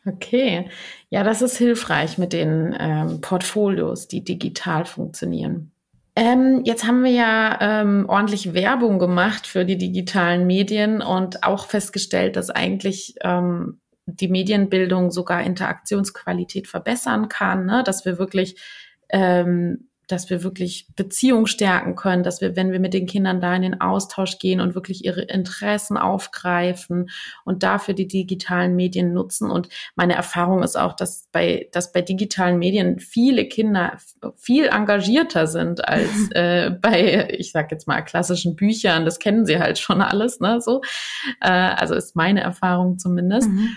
[0.06, 0.70] Okay,
[1.10, 5.72] ja, das ist hilfreich mit den ähm, Portfolios, die digital funktionieren.
[6.20, 11.64] Ähm, jetzt haben wir ja ähm, ordentlich Werbung gemacht für die digitalen Medien und auch
[11.64, 17.83] festgestellt, dass eigentlich ähm, die Medienbildung sogar Interaktionsqualität verbessern kann, ne?
[17.87, 18.61] dass wir wirklich
[19.09, 23.54] ähm, dass wir wirklich Beziehung stärken können, dass wir, wenn wir mit den Kindern da
[23.54, 27.10] in den Austausch gehen und wirklich ihre Interessen aufgreifen
[27.44, 29.50] und dafür die digitalen Medien nutzen.
[29.50, 33.96] Und meine Erfahrung ist auch, dass bei, dass bei digitalen Medien viele Kinder
[34.36, 39.04] viel engagierter sind als äh, bei, ich sag jetzt mal, klassischen Büchern.
[39.04, 40.60] Das kennen sie halt schon alles, ne?
[40.60, 40.82] So.
[41.40, 43.48] Äh, also ist meine Erfahrung zumindest.
[43.48, 43.70] Mhm.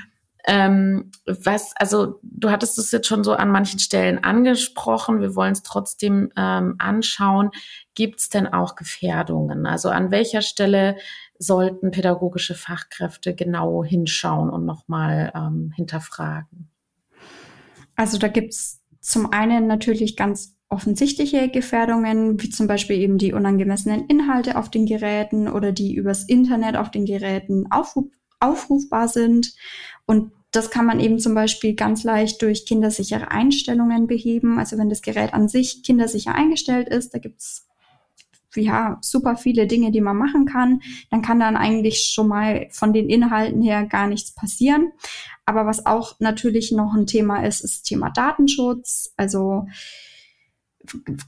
[0.46, 5.54] Ähm, was, also du hattest es jetzt schon so an manchen Stellen angesprochen, wir wollen
[5.54, 7.52] es trotzdem ähm, anschauen.
[7.96, 9.66] Gibt es denn auch Gefährdungen?
[9.66, 10.98] Also an welcher Stelle
[11.40, 16.70] sollten pädagogische Fachkräfte genau hinschauen und nochmal ähm, hinterfragen?
[17.96, 23.34] Also da gibt es zum einen natürlich ganz offensichtliche Gefährdungen, wie zum Beispiel eben die
[23.34, 28.06] unangemessenen Inhalte auf den Geräten oder die übers Internet auf den Geräten aufruf
[28.44, 29.54] aufrufbar sind.
[30.06, 34.60] Und das kann man eben zum Beispiel ganz leicht durch kindersichere Einstellungen beheben.
[34.60, 37.68] Also wenn das Gerät an sich kindersicher eingestellt ist, da gibt's
[38.56, 42.94] ja super viele Dinge, die man machen kann, dann kann dann eigentlich schon mal von
[42.94, 44.92] den Inhalten her gar nichts passieren.
[45.46, 49.14] Aber was auch natürlich noch ein Thema ist, ist Thema Datenschutz.
[49.18, 49.66] Also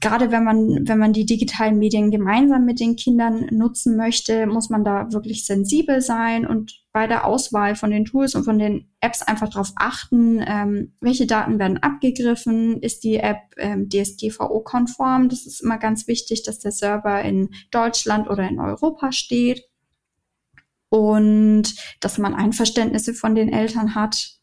[0.00, 4.68] gerade wenn man, wenn man die digitalen Medien gemeinsam mit den Kindern nutzen möchte, muss
[4.68, 8.90] man da wirklich sensibel sein und bei der Auswahl von den Tools und von den
[9.00, 15.28] Apps einfach darauf achten, ähm, welche Daten werden abgegriffen, ist die App ähm, DSGVO-konform.
[15.28, 19.62] Das ist immer ganz wichtig, dass der Server in Deutschland oder in Europa steht
[20.88, 24.38] und dass man Einverständnisse von den Eltern hat,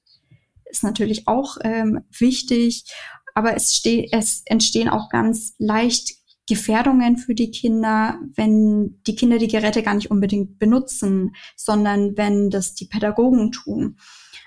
[0.65, 2.85] ist natürlich auch ähm, wichtig
[3.33, 9.37] aber es, ste es entstehen auch ganz leicht Gefährdungen für die Kinder, wenn die Kinder
[9.37, 13.97] die Geräte gar nicht unbedingt benutzen, sondern wenn das die Pädagogen tun.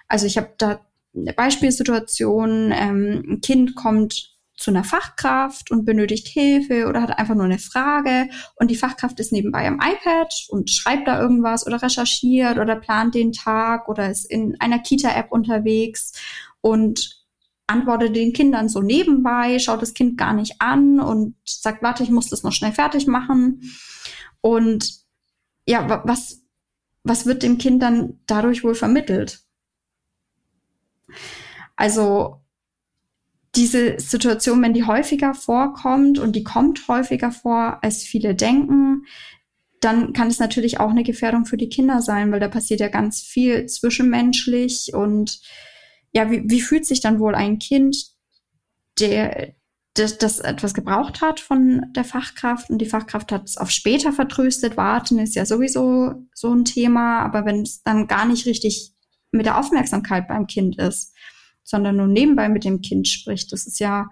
[0.08, 0.80] Also ich habe da
[1.16, 7.34] eine Beispielsituation, ähm, ein Kind kommt zu einer Fachkraft und benötigt Hilfe oder hat einfach
[7.34, 11.82] nur eine Frage und die Fachkraft ist nebenbei am iPad und schreibt da irgendwas oder
[11.82, 16.12] recherchiert oder plant den Tag oder ist in einer Kita-App unterwegs
[16.62, 17.15] und
[17.66, 22.10] antwortet den Kindern so nebenbei, schaut das Kind gar nicht an und sagt, warte, ich
[22.10, 23.62] muss das noch schnell fertig machen.
[24.40, 25.04] Und
[25.66, 26.42] ja, was,
[27.02, 29.40] was wird dem Kind dann dadurch wohl vermittelt?
[31.74, 32.40] Also
[33.56, 39.06] diese Situation, wenn die häufiger vorkommt und die kommt häufiger vor, als viele denken,
[39.80, 42.88] dann kann es natürlich auch eine Gefährdung für die Kinder sein, weil da passiert ja
[42.88, 45.40] ganz viel zwischenmenschlich und
[46.16, 47.96] ja, wie, wie fühlt sich dann wohl ein Kind,
[48.98, 49.54] der,
[49.94, 54.12] das, das etwas gebraucht hat von der Fachkraft und die Fachkraft hat es auf später
[54.12, 54.76] vertröstet.
[54.76, 58.92] Warten ist ja sowieso so ein Thema, aber wenn es dann gar nicht richtig
[59.30, 61.12] mit der Aufmerksamkeit beim Kind ist
[61.66, 63.52] sondern nur nebenbei mit dem Kind spricht.
[63.52, 64.08] Das ist ja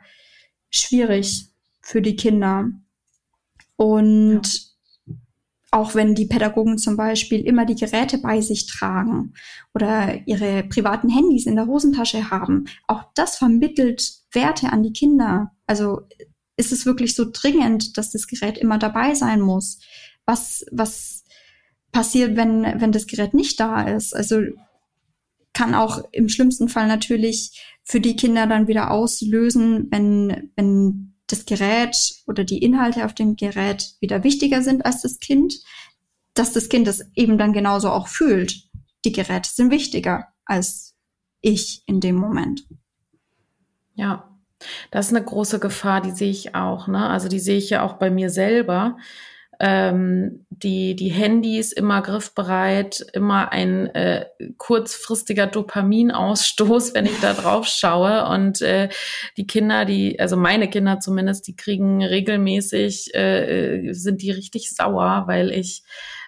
[0.71, 1.49] schwierig
[1.81, 2.69] für die Kinder.
[3.77, 4.61] Und ja.
[5.75, 9.35] Auch wenn die Pädagogen zum Beispiel immer die Geräte bei sich tragen
[9.75, 15.51] oder ihre privaten Handys in der Hosentasche haben, auch das vermittelt Werte an die Kinder.
[15.67, 16.03] Also
[16.57, 19.81] ist es wirklich so dringend, dass das Gerät immer dabei sein muss?
[20.27, 21.25] Was, was
[21.91, 24.15] passiert, wenn, wenn das Gerät nicht da ist?
[24.15, 24.43] Also
[25.55, 31.47] kann auch im schlimmsten Fall natürlich für die Kinder dann wieder auslösen, wenn, wenn das
[31.47, 35.55] Gerät oder die Inhalte auf dem Gerät wieder wichtiger sind als das Kind,
[36.35, 38.69] dass das Kind das eben dann genauso auch fühlt.
[39.05, 40.95] Die Geräte sind wichtiger als
[41.41, 42.67] ich in dem Moment.
[43.95, 44.31] Ja,
[44.91, 46.87] das ist eine große Gefahr, die sehe ich auch.
[46.87, 47.09] Ne?
[47.09, 48.97] Also die sehe ich ja auch bei mir selber.
[49.61, 54.27] Ähm, die, die Handys immer griffbereit, immer ein äh,
[54.59, 58.27] kurzfristiger Dopaminausstoß, wenn ich da drauf schaue.
[58.29, 58.89] Und äh,
[59.37, 65.25] die Kinder, die, also meine Kinder zumindest, die kriegen regelmäßig, äh, sind die richtig sauer,
[65.27, 65.83] weil ich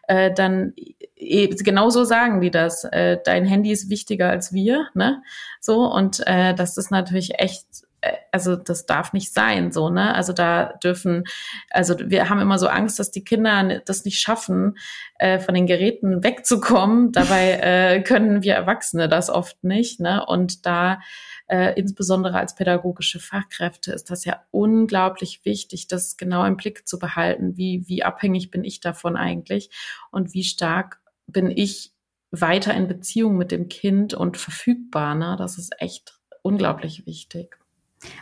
[0.09, 0.73] äh, dann
[1.17, 2.85] e, genauso sagen die das.
[2.85, 5.23] Äh, dein Handy ist wichtiger als wir, ne?
[5.61, 7.86] So und äh, das ist natürlich echt äh,
[8.33, 10.15] also das darf nicht sein, so, ne?
[10.15, 11.25] Also da dürfen,
[11.71, 14.77] also wir haben immer so Angst, dass die Kinder das nicht schaffen,
[15.19, 17.13] äh, von den Geräten wegzukommen.
[17.13, 20.25] Dabei äh, können wir Erwachsene das oft nicht, ne?
[20.27, 21.01] Und da
[21.49, 26.99] äh, insbesondere als pädagogische Fachkräfte ist das ja unglaublich wichtig, das genau im Blick zu
[26.99, 27.57] behalten.
[27.57, 29.71] Wie, wie abhängig bin ich davon eigentlich
[30.11, 31.93] und wie stark bin ich
[32.31, 35.15] weiter in Beziehung mit dem Kind und verfügbar.
[35.15, 35.37] Ne?
[35.39, 37.59] Das ist echt unglaublich wichtig.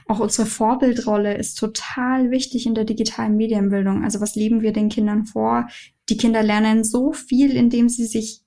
[0.06, 4.04] Auch unsere Vorbildrolle ist total wichtig in der digitalen Medienbildung.
[4.04, 5.68] Also was leben wir den Kindern vor?
[6.08, 8.42] Die Kinder lernen so viel, indem sie sich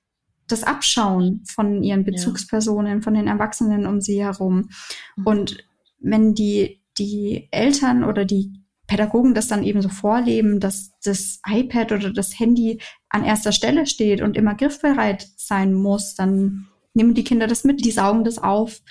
[0.48, 4.70] das abschauen von ihren Bezugspersonen, von den Erwachsenen um sie herum.
[5.18, 5.28] Mhm.
[5.28, 5.58] Und
[6.00, 8.54] wenn die, die Eltern oder die
[8.88, 13.86] Pädagogen das dann eben so vorleben, dass das iPad oder das Handy an erster Stelle
[13.86, 18.38] steht und immer griffbereit sein muss, dann nehmen die Kinder das mit, die saugen das
[18.38, 18.82] auf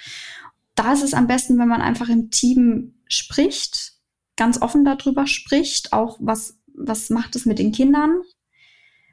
[0.77, 3.95] da ist es am besten, wenn man einfach im Team spricht,
[4.37, 8.21] ganz offen darüber spricht, auch was, was macht es mit den Kindern?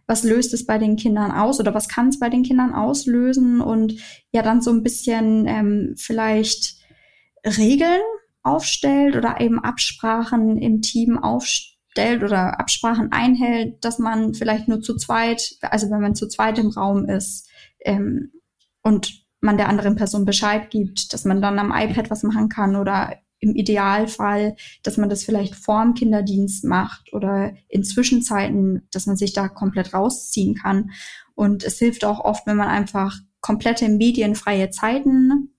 [0.05, 3.61] Was löst es bei den Kindern aus oder was kann es bei den Kindern auslösen?
[3.61, 3.95] Und
[4.31, 6.75] ja, dann so ein bisschen ähm, vielleicht
[7.45, 8.01] Regeln
[8.43, 14.97] aufstellt oder eben Absprachen im Team aufstellt oder Absprachen einhält, dass man vielleicht nur zu
[14.97, 17.49] zweit, also wenn man zu zweit im Raum ist
[17.85, 18.33] ähm,
[18.81, 22.75] und man der anderen Person Bescheid gibt, dass man dann am iPad was machen kann
[22.75, 29.17] oder im Idealfall, dass man das vielleicht vorm Kinderdienst macht oder in Zwischenzeiten, dass man
[29.17, 30.91] sich da komplett rausziehen kann.
[31.35, 35.53] Und es hilft auch oft, wenn man einfach komplette medienfreie Zeiten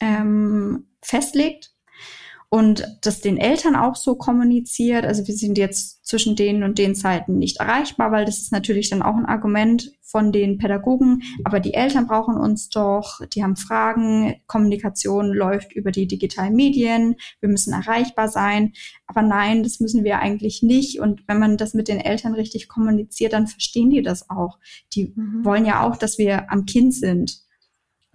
[0.00, 1.72] ähm, festlegt
[2.50, 5.04] und das den Eltern auch so kommuniziert.
[5.04, 8.88] Also wir sind jetzt zwischen den und den Zeiten nicht erreichbar, weil das ist natürlich
[8.88, 11.22] dann auch ein Argument von den Pädagogen.
[11.44, 17.16] Aber die Eltern brauchen uns doch, die haben Fragen, Kommunikation läuft über die digitalen Medien,
[17.40, 18.72] wir müssen erreichbar sein.
[19.06, 21.00] Aber nein, das müssen wir eigentlich nicht.
[21.00, 24.58] Und wenn man das mit den Eltern richtig kommuniziert, dann verstehen die das auch.
[24.94, 25.44] Die mhm.
[25.44, 27.46] wollen ja auch, dass wir am Kind sind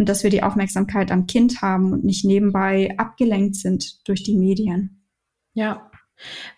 [0.03, 4.35] und dass wir die Aufmerksamkeit am Kind haben und nicht nebenbei abgelenkt sind durch die
[4.35, 5.07] Medien.
[5.53, 5.89] Ja.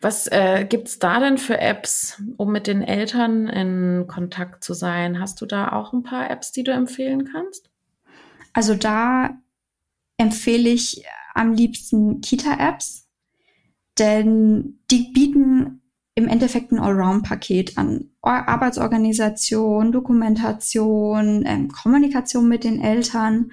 [0.02, 4.74] Was äh, gibt es da denn für Apps, um mit den Eltern in Kontakt zu
[4.74, 5.20] sein?
[5.20, 7.70] Hast du da auch ein paar Apps, die du empfehlen kannst?
[8.52, 9.38] Also da
[10.18, 11.06] empfehle ich
[11.36, 13.08] am liebsten Kita-Apps,
[14.00, 15.84] denn die bieten
[16.16, 23.52] im Endeffekt ein Allround-Paket an Arbeitsorganisation, Dokumentation, ähm, Kommunikation mit den Eltern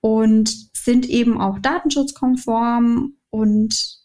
[0.00, 4.00] und sind eben auch datenschutzkonform und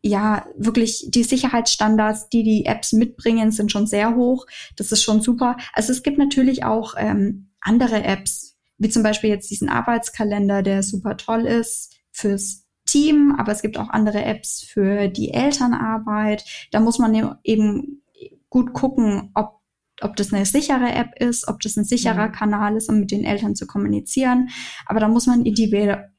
[0.00, 4.46] ja, wirklich die Sicherheitsstandards, die die Apps mitbringen, sind schon sehr hoch.
[4.76, 5.56] Das ist schon super.
[5.72, 10.84] Also es gibt natürlich auch ähm, andere Apps, wie zum Beispiel jetzt diesen Arbeitskalender, der
[10.84, 16.44] super toll ist fürs Team, aber es gibt auch andere Apps für die Elternarbeit.
[16.72, 18.02] Da muss man eben
[18.48, 19.60] gut gucken, ob,
[20.00, 22.32] ob das eine sichere App ist, ob das ein sicherer mhm.
[22.32, 24.48] Kanal ist, um mit den Eltern zu kommunizieren.
[24.86, 26.10] Aber da muss man individuell,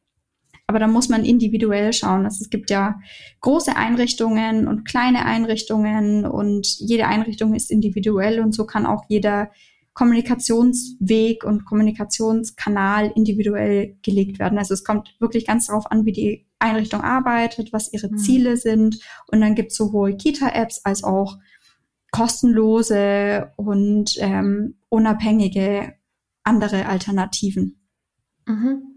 [0.68, 2.26] aber da muss man individuell schauen.
[2.26, 3.00] Also es gibt ja
[3.42, 9.50] große Einrichtungen und kleine Einrichtungen und jede Einrichtung ist individuell und so kann auch jeder
[10.00, 14.58] Kommunikationsweg und Kommunikationskanal individuell gelegt werden.
[14.58, 18.18] Also es kommt wirklich ganz darauf an, wie die Einrichtung arbeitet, was ihre mhm.
[18.18, 19.02] Ziele sind.
[19.28, 21.38] Und dann gibt es sowohl Kita-Apps als auch
[22.12, 25.96] kostenlose und ähm, unabhängige
[26.46, 27.82] andere Alternativen.
[28.46, 28.89] Mhm.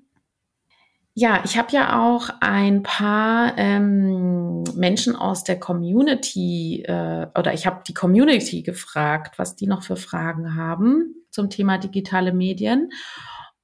[1.14, 7.66] Ja, ich habe ja auch ein paar ähm, Menschen aus der Community äh, oder ich
[7.66, 12.90] habe die Community gefragt, was die noch für Fragen haben zum Thema digitale Medien.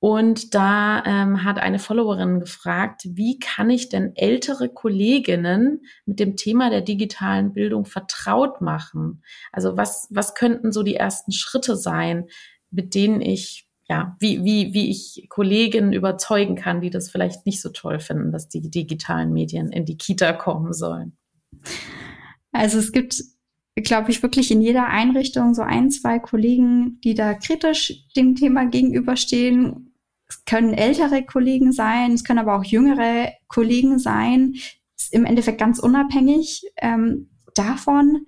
[0.00, 6.36] Und da ähm, hat eine Followerin gefragt, wie kann ich denn ältere Kolleginnen mit dem
[6.36, 9.22] Thema der digitalen Bildung vertraut machen?
[9.52, 12.26] Also was, was könnten so die ersten Schritte sein,
[12.70, 17.62] mit denen ich, ja, wie, wie, wie ich Kolleginnen überzeugen kann, die das vielleicht nicht
[17.62, 21.16] so toll finden, dass die digitalen Medien in die Kita kommen sollen?
[22.52, 23.22] Also es gibt
[23.76, 28.66] glaube ich, wirklich in jeder Einrichtung so ein, zwei Kollegen, die da kritisch dem Thema
[28.66, 29.88] gegenüberstehen
[30.28, 34.54] es können ältere Kollegen sein, es können aber auch jüngere Kollegen sein.
[34.96, 38.26] Ist im Endeffekt ganz unabhängig ähm, davon.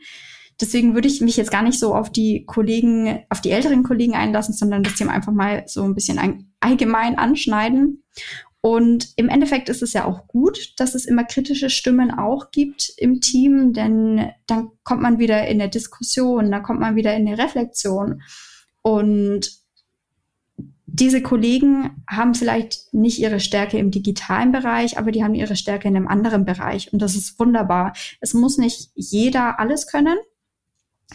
[0.61, 4.15] Deswegen würde ich mich jetzt gar nicht so auf die Kollegen, auf die älteren Kollegen
[4.15, 8.03] einlassen, sondern das Thema einfach mal so ein bisschen allgemein anschneiden.
[8.63, 12.93] Und im Endeffekt ist es ja auch gut, dass es immer kritische Stimmen auch gibt
[12.99, 17.27] im Team, denn dann kommt man wieder in eine Diskussion, dann kommt man wieder in
[17.27, 18.21] eine Reflexion.
[18.83, 19.51] Und
[20.87, 25.89] diese Kollegen haben vielleicht nicht ihre Stärke im digitalen Bereich, aber die haben ihre Stärke
[25.89, 26.93] in einem anderen Bereich.
[26.93, 27.95] Und das ist wunderbar.
[28.21, 30.19] Es muss nicht jeder alles können.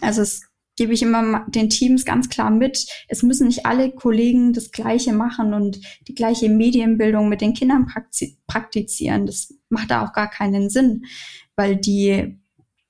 [0.00, 0.42] Also es
[0.76, 2.86] gebe ich immer den Teams ganz klar mit.
[3.08, 7.86] Es müssen nicht alle Kollegen das Gleiche machen und die gleiche Medienbildung mit den Kindern
[8.46, 9.26] praktizieren.
[9.26, 11.06] Das macht da auch gar keinen Sinn,
[11.56, 12.38] weil die,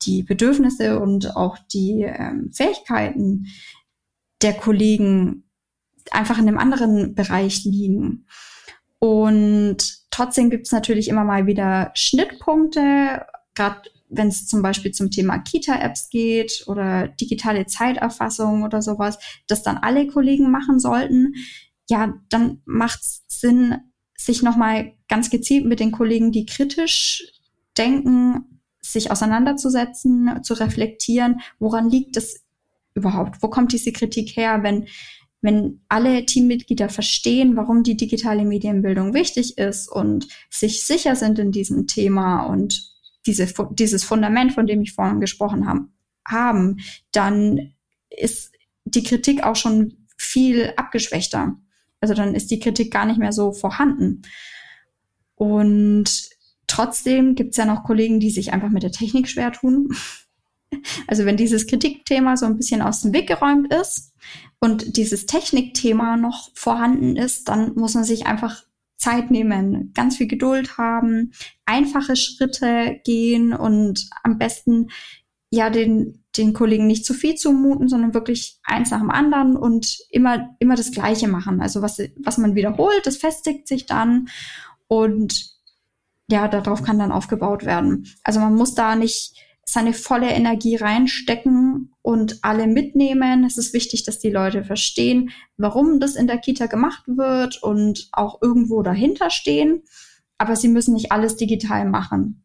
[0.03, 3.47] die Bedürfnisse und auch die ähm, Fähigkeiten
[4.43, 5.45] der Kollegen
[6.11, 8.27] einfach in einem anderen Bereich liegen.
[8.99, 15.11] Und trotzdem gibt es natürlich immer mal wieder Schnittpunkte, gerade wenn es zum Beispiel zum
[15.11, 21.35] Thema Kita-Apps geht oder digitale Zeiterfassung oder sowas, das dann alle Kollegen machen sollten,
[21.89, 23.77] ja, dann macht es Sinn,
[24.17, 27.25] sich nochmal ganz gezielt mit den Kollegen, die kritisch
[27.77, 32.45] denken, sich auseinanderzusetzen, zu reflektieren, woran liegt es
[32.95, 33.43] überhaupt?
[33.43, 34.87] Wo kommt diese Kritik her, wenn
[35.43, 41.53] wenn alle Teammitglieder verstehen, warum die digitale Medienbildung wichtig ist und sich sicher sind in
[41.53, 42.96] diesem Thema und
[43.27, 45.89] diese, dieses Fundament, von dem ich vorhin gesprochen habe,
[46.27, 46.79] haben,
[47.13, 47.73] dann
[48.11, 48.53] ist
[48.85, 51.57] die Kritik auch schon viel abgeschwächter.
[52.01, 54.23] Also dann ist die Kritik gar nicht mehr so vorhanden.
[55.35, 56.31] Und
[56.67, 59.89] trotzdem gibt es ja noch Kollegen, die sich einfach mit der Technik schwer tun.
[61.07, 64.13] Also wenn dieses Kritikthema so ein bisschen aus dem Weg geräumt ist
[64.59, 68.66] und dieses Technikthema noch vorhanden ist, dann muss man sich einfach
[68.97, 71.33] Zeit nehmen, ganz viel Geduld haben,
[71.65, 74.89] einfache Schritte gehen und am besten
[75.51, 79.99] ja den, den Kollegen nicht zu viel zumuten, sondern wirklich eins nach dem anderen und
[80.11, 81.61] immer, immer das Gleiche machen.
[81.61, 84.29] Also was, was man wiederholt, das festigt sich dann
[84.89, 85.57] und
[86.29, 88.09] ja, darauf kann dann aufgebaut werden.
[88.25, 89.37] Also man muss da nicht
[89.69, 93.45] seine volle Energie reinstecken und alle mitnehmen.
[93.45, 98.09] Es ist wichtig, dass die Leute verstehen, warum das in der Kita gemacht wird und
[98.13, 99.83] auch irgendwo dahinter stehen.
[100.39, 102.45] Aber sie müssen nicht alles digital machen.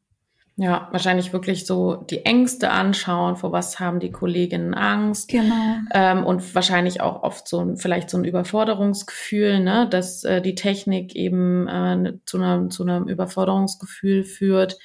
[0.56, 5.30] Ja, wahrscheinlich wirklich so die Ängste anschauen, vor was haben die Kolleginnen Angst.
[5.30, 5.78] Genau.
[5.94, 10.56] Ähm, und wahrscheinlich auch oft so ein, vielleicht so ein Überforderungsgefühl, ne, dass äh, die
[10.56, 14.78] Technik eben äh, zu, einer, zu einem Überforderungsgefühl führt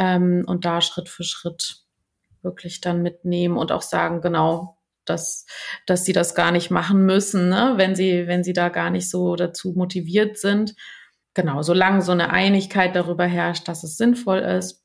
[0.00, 1.84] ähm, und da Schritt für Schritt
[2.42, 5.44] wirklich dann mitnehmen und auch sagen, genau, dass,
[5.86, 7.74] dass sie das gar nicht machen müssen, ne?
[7.76, 10.74] wenn sie, wenn sie da gar nicht so dazu motiviert sind.
[11.34, 14.82] Genau, solange so eine Einigkeit darüber herrscht, dass es sinnvoll ist,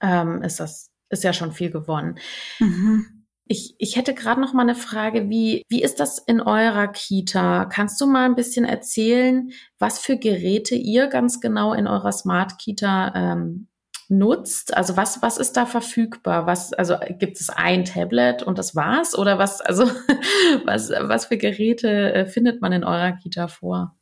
[0.00, 2.18] ähm, ist das, ist ja schon viel gewonnen.
[2.60, 3.26] Mhm.
[3.46, 7.66] Ich, ich hätte gerade noch mal eine Frage, wie, wie ist das in eurer Kita?
[7.66, 12.58] Kannst du mal ein bisschen erzählen, was für Geräte ihr ganz genau in eurer Smart
[12.58, 13.68] Kita ähm,
[14.08, 14.76] nutzt?
[14.76, 16.46] Also was, was ist da verfügbar?
[16.46, 19.16] Was, also gibt es ein Tablet und das war's?
[19.16, 19.84] Oder was, also
[20.64, 23.96] was, was für Geräte äh, findet man in eurer Kita vor?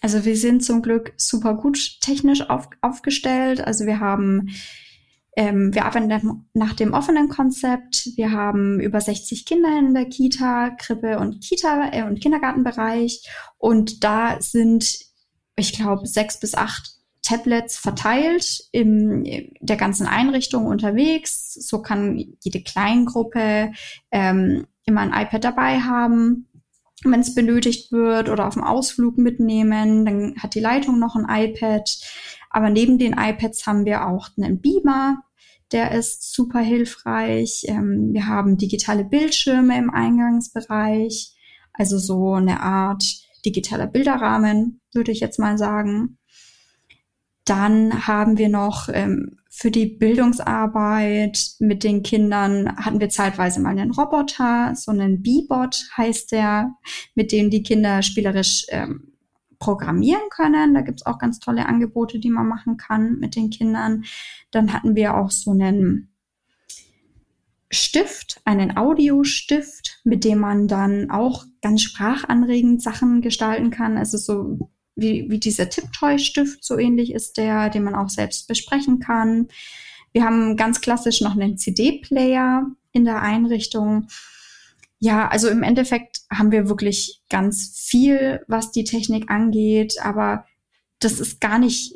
[0.00, 3.60] Also wir sind zum Glück super gut technisch auf, aufgestellt.
[3.60, 4.50] Also wir haben
[5.36, 8.08] ähm, wir arbeiten nach dem offenen Konzept.
[8.16, 13.26] Wir haben über 60 Kinder in der Kita, Krippe und Kita äh, und Kindergartenbereich.
[13.56, 14.98] Und da sind,
[15.56, 21.54] ich glaube, sechs bis acht Tablets verteilt in der ganzen Einrichtung unterwegs.
[21.54, 23.72] So kann jede Kleingruppe
[24.10, 26.48] ähm, immer ein iPad dabei haben,
[27.04, 30.04] wenn es benötigt wird oder auf dem Ausflug mitnehmen.
[30.04, 31.88] Dann hat die Leitung noch ein iPad.
[32.50, 35.22] Aber neben den iPads haben wir auch einen Beamer.
[35.72, 37.64] Der ist super hilfreich.
[37.68, 41.34] Ähm, wir haben digitale Bildschirme im Eingangsbereich.
[41.72, 43.04] Also so eine Art
[43.44, 46.18] digitaler Bilderrahmen, würde ich jetzt mal sagen.
[47.44, 53.70] Dann haben wir noch ähm, für die Bildungsarbeit mit den Kindern hatten wir zeitweise mal
[53.70, 56.74] einen Roboter, so einen B-Bot heißt der,
[57.14, 59.10] mit dem die Kinder spielerisch ähm,
[59.58, 60.74] programmieren können.
[60.74, 64.04] Da gibt's auch ganz tolle Angebote, die man machen kann mit den Kindern.
[64.50, 66.14] Dann hatten wir auch so einen
[67.70, 73.96] Stift, einen Audiostift, mit dem man dann auch ganz sprachanregend Sachen gestalten kann.
[73.96, 74.70] Also so
[75.00, 79.48] wie, wie dieser Tipptoy-Stift, so ähnlich ist der, den man auch selbst besprechen kann.
[80.12, 84.08] Wir haben ganz klassisch noch einen CD-Player in der Einrichtung.
[84.98, 90.44] Ja, also im Endeffekt haben wir wirklich ganz viel, was die Technik angeht, aber
[90.98, 91.94] das ist gar nicht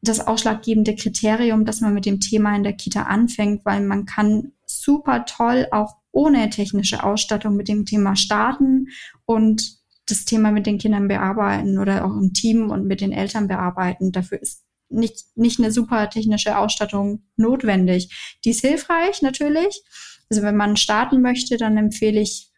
[0.00, 4.52] das ausschlaggebende Kriterium, dass man mit dem Thema in der Kita anfängt, weil man kann
[4.64, 8.88] super toll auch ohne technische Ausstattung mit dem Thema starten
[9.26, 13.48] und das Thema mit den Kindern bearbeiten oder auch im Team und mit den Eltern
[13.48, 14.12] bearbeiten.
[14.12, 18.38] Dafür ist nicht, nicht eine super technische Ausstattung notwendig.
[18.44, 19.82] Die ist hilfreich natürlich.
[20.30, 22.50] Also wenn man starten möchte, dann empfehle ich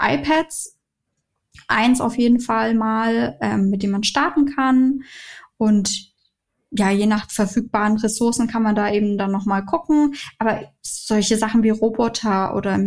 [0.00, 0.78] iPads.
[1.68, 5.02] Eins auf jeden Fall mal, ähm, mit dem man starten kann.
[5.56, 6.12] Und
[6.70, 10.14] ja, je nach verfügbaren Ressourcen kann man da eben dann nochmal gucken.
[10.38, 12.78] Aber solche Sachen wie Roboter oder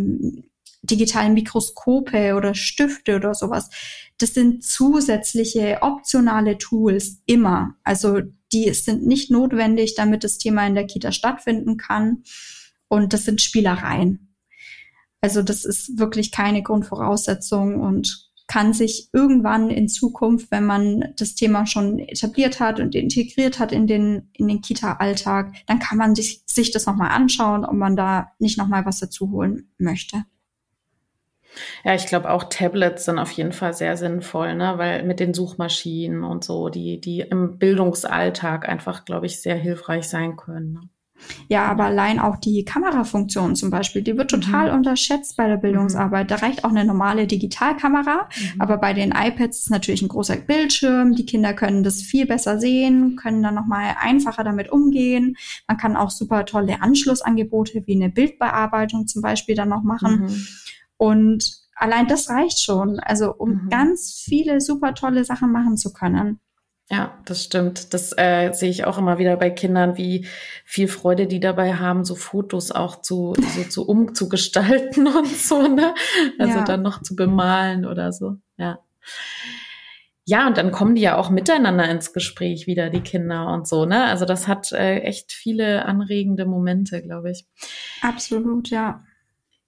[0.86, 3.70] digitalen Mikroskope oder Stifte oder sowas.
[4.18, 7.74] Das sind zusätzliche optionale Tools immer.
[7.84, 8.20] Also
[8.52, 12.22] die sind nicht notwendig, damit das Thema in der Kita stattfinden kann.
[12.88, 14.34] Und das sind Spielereien.
[15.20, 21.34] Also das ist wirklich keine Grundvoraussetzung und kann sich irgendwann in Zukunft, wenn man das
[21.34, 26.14] Thema schon etabliert hat und integriert hat in den, in den Kita-Alltag, dann kann man
[26.14, 30.24] sich, sich das nochmal anschauen, ob man da nicht nochmal was dazu holen möchte.
[31.84, 34.74] Ja, ich glaube auch Tablets sind auf jeden Fall sehr sinnvoll, ne?
[34.76, 40.08] weil mit den Suchmaschinen und so, die, die im Bildungsalltag einfach, glaube ich, sehr hilfreich
[40.08, 40.72] sein können.
[40.72, 40.80] Ne?
[41.48, 44.78] Ja, aber allein auch die Kamerafunktion zum Beispiel, die wird total mhm.
[44.78, 46.30] unterschätzt bei der Bildungsarbeit.
[46.30, 48.60] Da reicht auch eine normale Digitalkamera, mhm.
[48.60, 51.14] aber bei den iPads ist natürlich ein großer Bildschirm.
[51.14, 55.36] Die Kinder können das viel besser sehen, können dann nochmal einfacher damit umgehen.
[55.66, 60.22] Man kann auch super tolle Anschlussangebote wie eine Bildbearbeitung zum Beispiel dann noch machen.
[60.22, 60.46] Mhm.
[60.96, 63.68] Und allein das reicht schon, also um mhm.
[63.68, 66.40] ganz viele super tolle Sachen machen zu können.
[66.88, 67.94] Ja, das stimmt.
[67.94, 70.26] Das äh, sehe ich auch immer wieder bei Kindern, wie
[70.64, 75.94] viel Freude die dabei haben, so Fotos auch zu, so zu umzugestalten und so, ne?
[76.38, 76.64] Also ja.
[76.64, 78.36] dann noch zu bemalen oder so.
[78.56, 78.78] Ja.
[80.28, 83.84] Ja, und dann kommen die ja auch miteinander ins Gespräch wieder, die Kinder und so,
[83.84, 84.04] ne?
[84.04, 87.46] Also das hat äh, echt viele anregende Momente, glaube ich.
[88.00, 89.04] Absolut, ja.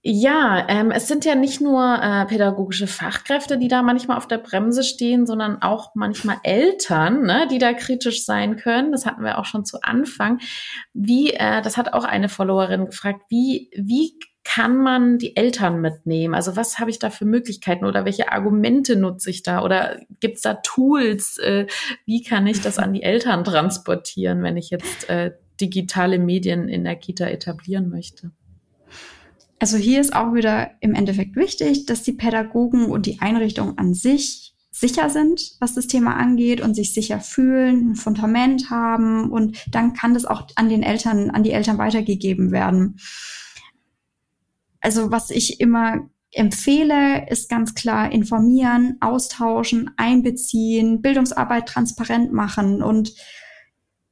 [0.03, 4.39] Ja, ähm, es sind ja nicht nur äh, pädagogische Fachkräfte, die da manchmal auf der
[4.39, 8.93] Bremse stehen, sondern auch manchmal Eltern, ne, die da kritisch sein können.
[8.93, 10.39] Das hatten wir auch schon zu Anfang.
[10.95, 16.35] Wie, äh, das hat auch eine Followerin gefragt, wie, wie kann man die Eltern mitnehmen?
[16.35, 19.63] Also was habe ich da für Möglichkeiten oder welche Argumente nutze ich da?
[19.65, 21.39] Oder gibt es da Tools?
[21.39, 21.67] Äh,
[22.07, 26.85] wie kann ich das an die Eltern transportieren, wenn ich jetzt äh, digitale Medien in
[26.85, 28.31] der Kita etablieren möchte?
[29.61, 33.95] Also hier ist auch wieder im Endeffekt wichtig, dass die Pädagogen und die Einrichtung an
[33.95, 39.59] sich sicher sind, was das Thema angeht und sich sicher fühlen, ein Fundament haben und
[39.75, 43.01] dann kann das auch an den Eltern, an die Eltern weitergegeben werden.
[44.81, 53.15] Also was ich immer empfehle, ist ganz klar informieren, austauschen, einbeziehen, Bildungsarbeit transparent machen und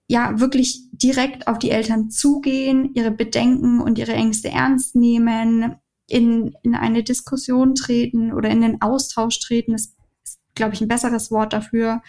[0.09, 5.77] ja wirklich direkt auf die Eltern zugehen, ihre Bedenken und ihre Ängste ernst nehmen,
[6.09, 10.89] in, in eine Diskussion treten oder in den Austausch treten, ist, ist glaube ich, ein
[10.89, 12.03] besseres Wort dafür.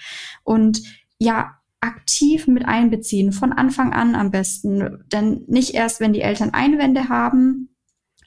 [0.43, 0.81] Und
[1.19, 5.03] ja, aktiv mit einbeziehen, von Anfang an am besten.
[5.11, 7.69] Denn nicht erst, wenn die Eltern Einwände haben,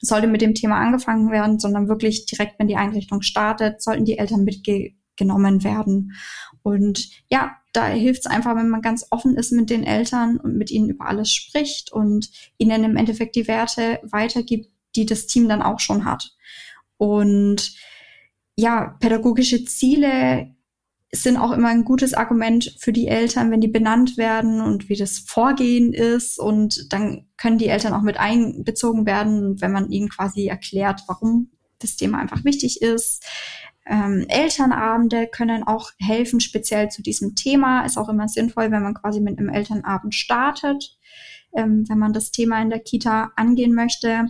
[0.01, 4.19] sollte mit dem Thema angefangen werden, sondern wirklich direkt, wenn die Einrichtung startet, sollten die
[4.19, 4.45] Eltern
[5.21, 6.13] mitgenommen werden.
[6.63, 10.57] Und ja, da hilft es einfach, wenn man ganz offen ist mit den Eltern und
[10.57, 15.49] mit ihnen über alles spricht und ihnen im Endeffekt die Werte weitergibt, die das Team
[15.49, 16.33] dann auch schon hat.
[16.97, 17.77] Und
[18.57, 20.55] ja, pädagogische Ziele
[21.13, 24.97] sind auch immer ein gutes Argument für die Eltern, wenn die benannt werden und wie
[24.97, 26.39] das Vorgehen ist.
[26.39, 31.51] Und dann können die Eltern auch mit einbezogen werden, wenn man ihnen quasi erklärt, warum
[31.81, 33.25] das Thema einfach wichtig ist.
[33.91, 37.85] Ähm, Elternabende können auch helfen, speziell zu diesem Thema.
[37.85, 40.97] Ist auch immer sinnvoll, wenn man quasi mit einem Elternabend startet,
[41.57, 44.27] ähm, wenn man das Thema in der Kita angehen möchte.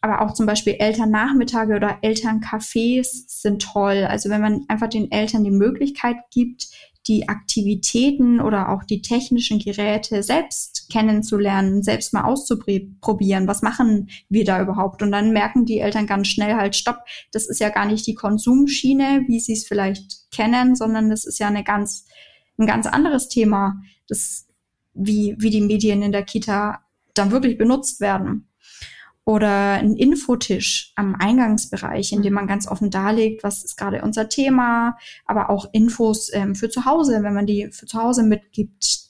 [0.00, 4.04] Aber auch zum Beispiel Elternnachmittage oder Elterncafés sind toll.
[4.08, 6.66] Also wenn man einfach den Eltern die Möglichkeit gibt,
[7.08, 13.46] die Aktivitäten oder auch die technischen Geräte selbst kennenzulernen, selbst mal auszuprobieren.
[13.46, 15.02] Was machen wir da überhaupt?
[15.02, 16.98] Und dann merken die Eltern ganz schnell halt, stopp,
[17.32, 21.38] das ist ja gar nicht die Konsumschiene, wie sie es vielleicht kennen, sondern das ist
[21.38, 22.06] ja eine ganz,
[22.58, 24.46] ein ganz anderes Thema, das,
[24.94, 26.80] wie, wie die Medien in der Kita
[27.14, 28.48] dann wirklich benutzt werden
[29.26, 34.28] oder ein Infotisch am Eingangsbereich, in dem man ganz offen darlegt, was ist gerade unser
[34.28, 34.96] Thema,
[35.26, 39.00] aber auch Infos ähm, für zu Hause, wenn man die für zu Hause mitgibt.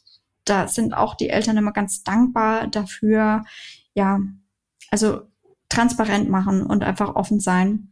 [0.47, 3.45] Da sind auch die Eltern immer ganz dankbar dafür.
[3.95, 4.19] Ja,
[4.91, 5.21] also
[5.69, 7.91] transparent machen und einfach offen sein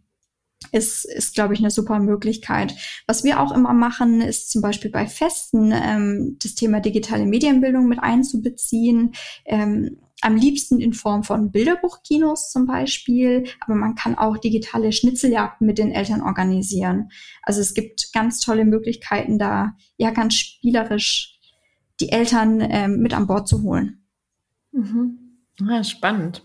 [0.72, 2.74] ist, ist glaube ich, eine super Möglichkeit.
[3.06, 7.86] Was wir auch immer machen, ist zum Beispiel bei Festen ähm, das Thema digitale Medienbildung
[7.86, 9.14] mit einzubeziehen.
[9.44, 15.66] Ähm, am liebsten in Form von Bilderbuchkinos zum Beispiel, aber man kann auch digitale Schnitzeljagden
[15.66, 17.10] mit den Eltern organisieren.
[17.42, 21.38] Also es gibt ganz tolle Möglichkeiten, da ja ganz spielerisch
[22.00, 24.06] die Eltern ähm, mit an Bord zu holen.
[24.72, 25.18] Mhm.
[25.60, 26.42] Ja, spannend.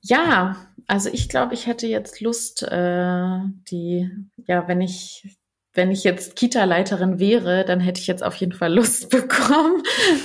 [0.00, 3.40] Ja, also ich glaube, ich hätte jetzt Lust, äh,
[3.70, 4.08] die,
[4.46, 5.36] ja, wenn ich
[5.78, 9.84] wenn ich jetzt Kita-Leiterin wäre, dann hätte ich jetzt auf jeden Fall Lust bekommen,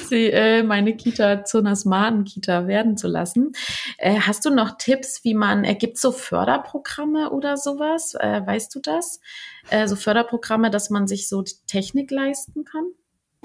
[0.09, 3.51] sie, äh, meine Kita zu einer smarten Kita werden zu lassen.
[3.99, 8.15] Äh, hast du noch Tipps, wie man, äh, gibt so Förderprogramme oder sowas?
[8.15, 9.19] Äh, weißt du das?
[9.69, 12.85] Äh, so Förderprogramme, dass man sich so die Technik leisten kann?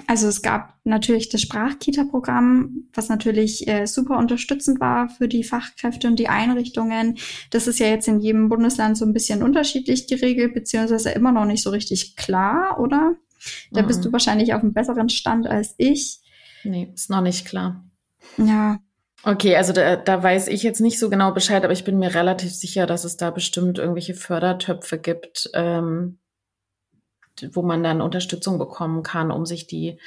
[0.07, 6.07] Also es gab natürlich das Sprachkita-Programm, was natürlich äh, super unterstützend war für die Fachkräfte
[6.07, 7.17] und die Einrichtungen.
[7.51, 11.45] Das ist ja jetzt in jedem Bundesland so ein bisschen unterschiedlich geregelt, beziehungsweise immer noch
[11.45, 13.15] nicht so richtig klar, oder?
[13.71, 13.87] Da mhm.
[13.87, 16.19] bist du wahrscheinlich auf einem besseren Stand als ich.
[16.63, 17.83] Nee, ist noch nicht klar.
[18.37, 18.79] Ja.
[19.23, 22.15] Okay, also da, da weiß ich jetzt nicht so genau Bescheid, aber ich bin mir
[22.15, 26.18] relativ sicher, dass es da bestimmt irgendwelche Fördertöpfe gibt, ähm,
[27.53, 29.99] wo man dann Unterstützung bekommen kann, um sich die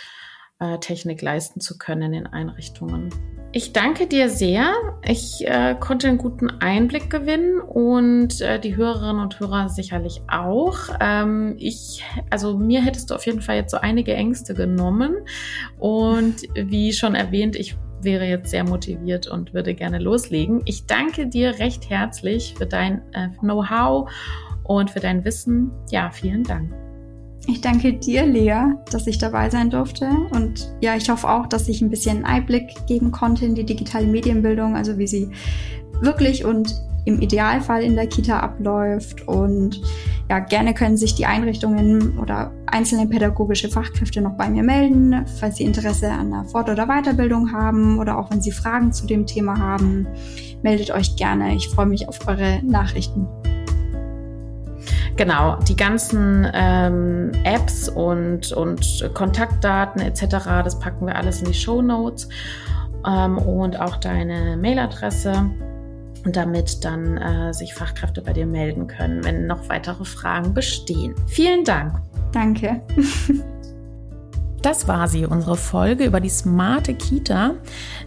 [0.59, 3.11] äh, Technik leisten zu können in den Einrichtungen.
[3.55, 4.73] Ich danke dir sehr.
[5.05, 10.79] Ich äh, konnte einen guten Einblick gewinnen und äh, die Hörerinnen und Hörer sicherlich auch.
[11.01, 15.17] Ähm, ich, also mir hättest du auf jeden Fall jetzt so einige Ängste genommen
[15.79, 20.63] und wie schon erwähnt, ich wäre jetzt sehr motiviert und würde gerne loslegen.
[20.65, 24.11] Ich danke dir recht herzlich für dein äh, Know-how
[24.65, 25.71] und für dein Wissen.
[25.91, 26.73] Ja, vielen Dank.
[27.49, 30.09] Ich danke dir, Lea, dass ich dabei sein durfte.
[30.31, 34.07] Und ja, ich hoffe auch, dass ich ein bisschen Einblick geben konnte in die digitale
[34.07, 35.29] Medienbildung, also wie sie
[36.01, 36.75] wirklich und
[37.05, 39.27] im Idealfall in der Kita abläuft.
[39.27, 39.81] Und
[40.31, 45.57] ja, gerne können sich die Einrichtungen oder einzelne pädagogische Fachkräfte noch bei mir melden, falls
[45.57, 49.27] sie Interesse an der Fort- oder Weiterbildung haben oder auch wenn sie Fragen zu dem
[49.27, 50.07] Thema haben.
[50.63, 51.57] Meldet euch gerne.
[51.57, 53.27] Ich freue mich auf eure Nachrichten.
[55.17, 60.27] Genau, die ganzen ähm, Apps und, und Kontaktdaten etc.,
[60.65, 62.29] das packen wir alles in die Show Notes
[63.07, 65.51] ähm, und auch deine Mailadresse,
[66.25, 71.15] damit dann äh, sich Fachkräfte bei dir melden können, wenn noch weitere Fragen bestehen.
[71.27, 72.01] Vielen Dank.
[72.33, 72.81] Danke.
[74.63, 77.55] Das war sie, unsere Folge über die smarte Kita,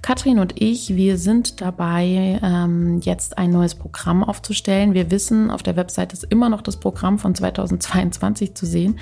[0.00, 4.94] Katrin und ich, wir sind dabei, ähm, jetzt ein neues Programm aufzustellen.
[4.94, 8.98] Wir wissen, auf der Website ist immer noch das Programm von 2022 zu sehen.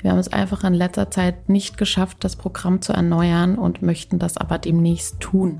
[0.00, 4.20] Wir haben es einfach in letzter Zeit nicht geschafft, das Programm zu erneuern und möchten
[4.20, 5.58] das aber demnächst tun.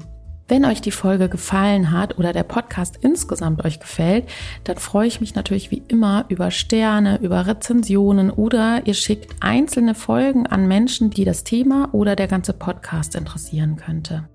[0.52, 4.28] Wenn euch die Folge gefallen hat oder der Podcast insgesamt euch gefällt,
[4.64, 9.94] dann freue ich mich natürlich wie immer über Sterne, über Rezensionen oder ihr schickt einzelne
[9.94, 14.28] Folgen an Menschen, die das Thema oder der ganze Podcast interessieren könnte.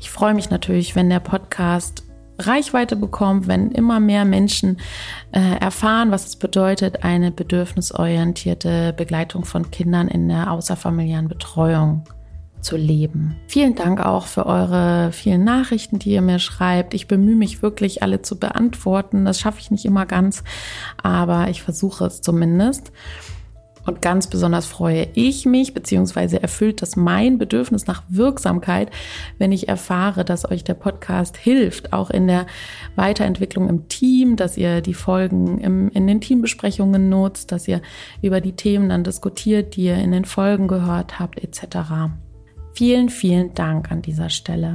[0.00, 2.04] Ich freue mich natürlich, wenn der Podcast
[2.38, 4.78] Reichweite bekommt, wenn immer mehr Menschen
[5.32, 12.04] äh, erfahren, was es bedeutet, eine bedürfnisorientierte Begleitung von Kindern in der außerfamiliären Betreuung
[12.60, 13.36] zu leben.
[13.46, 16.94] Vielen Dank auch für eure vielen Nachrichten, die ihr mir schreibt.
[16.94, 19.24] Ich bemühe mich wirklich, alle zu beantworten.
[19.24, 20.44] Das schaffe ich nicht immer ganz,
[21.02, 22.92] aber ich versuche es zumindest.
[23.88, 28.90] Und ganz besonders freue ich mich, beziehungsweise erfüllt das mein Bedürfnis nach Wirksamkeit,
[29.38, 32.46] wenn ich erfahre, dass euch der Podcast hilft, auch in der
[32.96, 37.80] Weiterentwicklung im Team, dass ihr die Folgen im, in den Teambesprechungen nutzt, dass ihr
[38.20, 42.10] über die Themen dann diskutiert, die ihr in den Folgen gehört habt, etc.
[42.78, 44.74] Vielen, vielen Dank an dieser Stelle.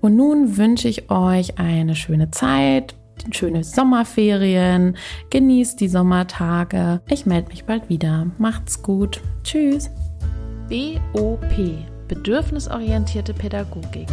[0.00, 2.96] Und nun wünsche ich euch eine schöne Zeit,
[3.30, 4.96] schöne Sommerferien,
[5.30, 7.00] genießt die Sommertage.
[7.08, 8.26] Ich melde mich bald wieder.
[8.38, 9.20] Macht's gut.
[9.44, 9.88] Tschüss.
[10.68, 11.44] BOP
[12.08, 14.08] Bedürfnisorientierte Pädagogik.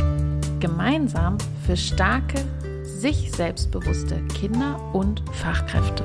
[0.60, 2.38] Gemeinsam für starke,
[2.84, 6.04] sich selbstbewusste Kinder und Fachkräfte.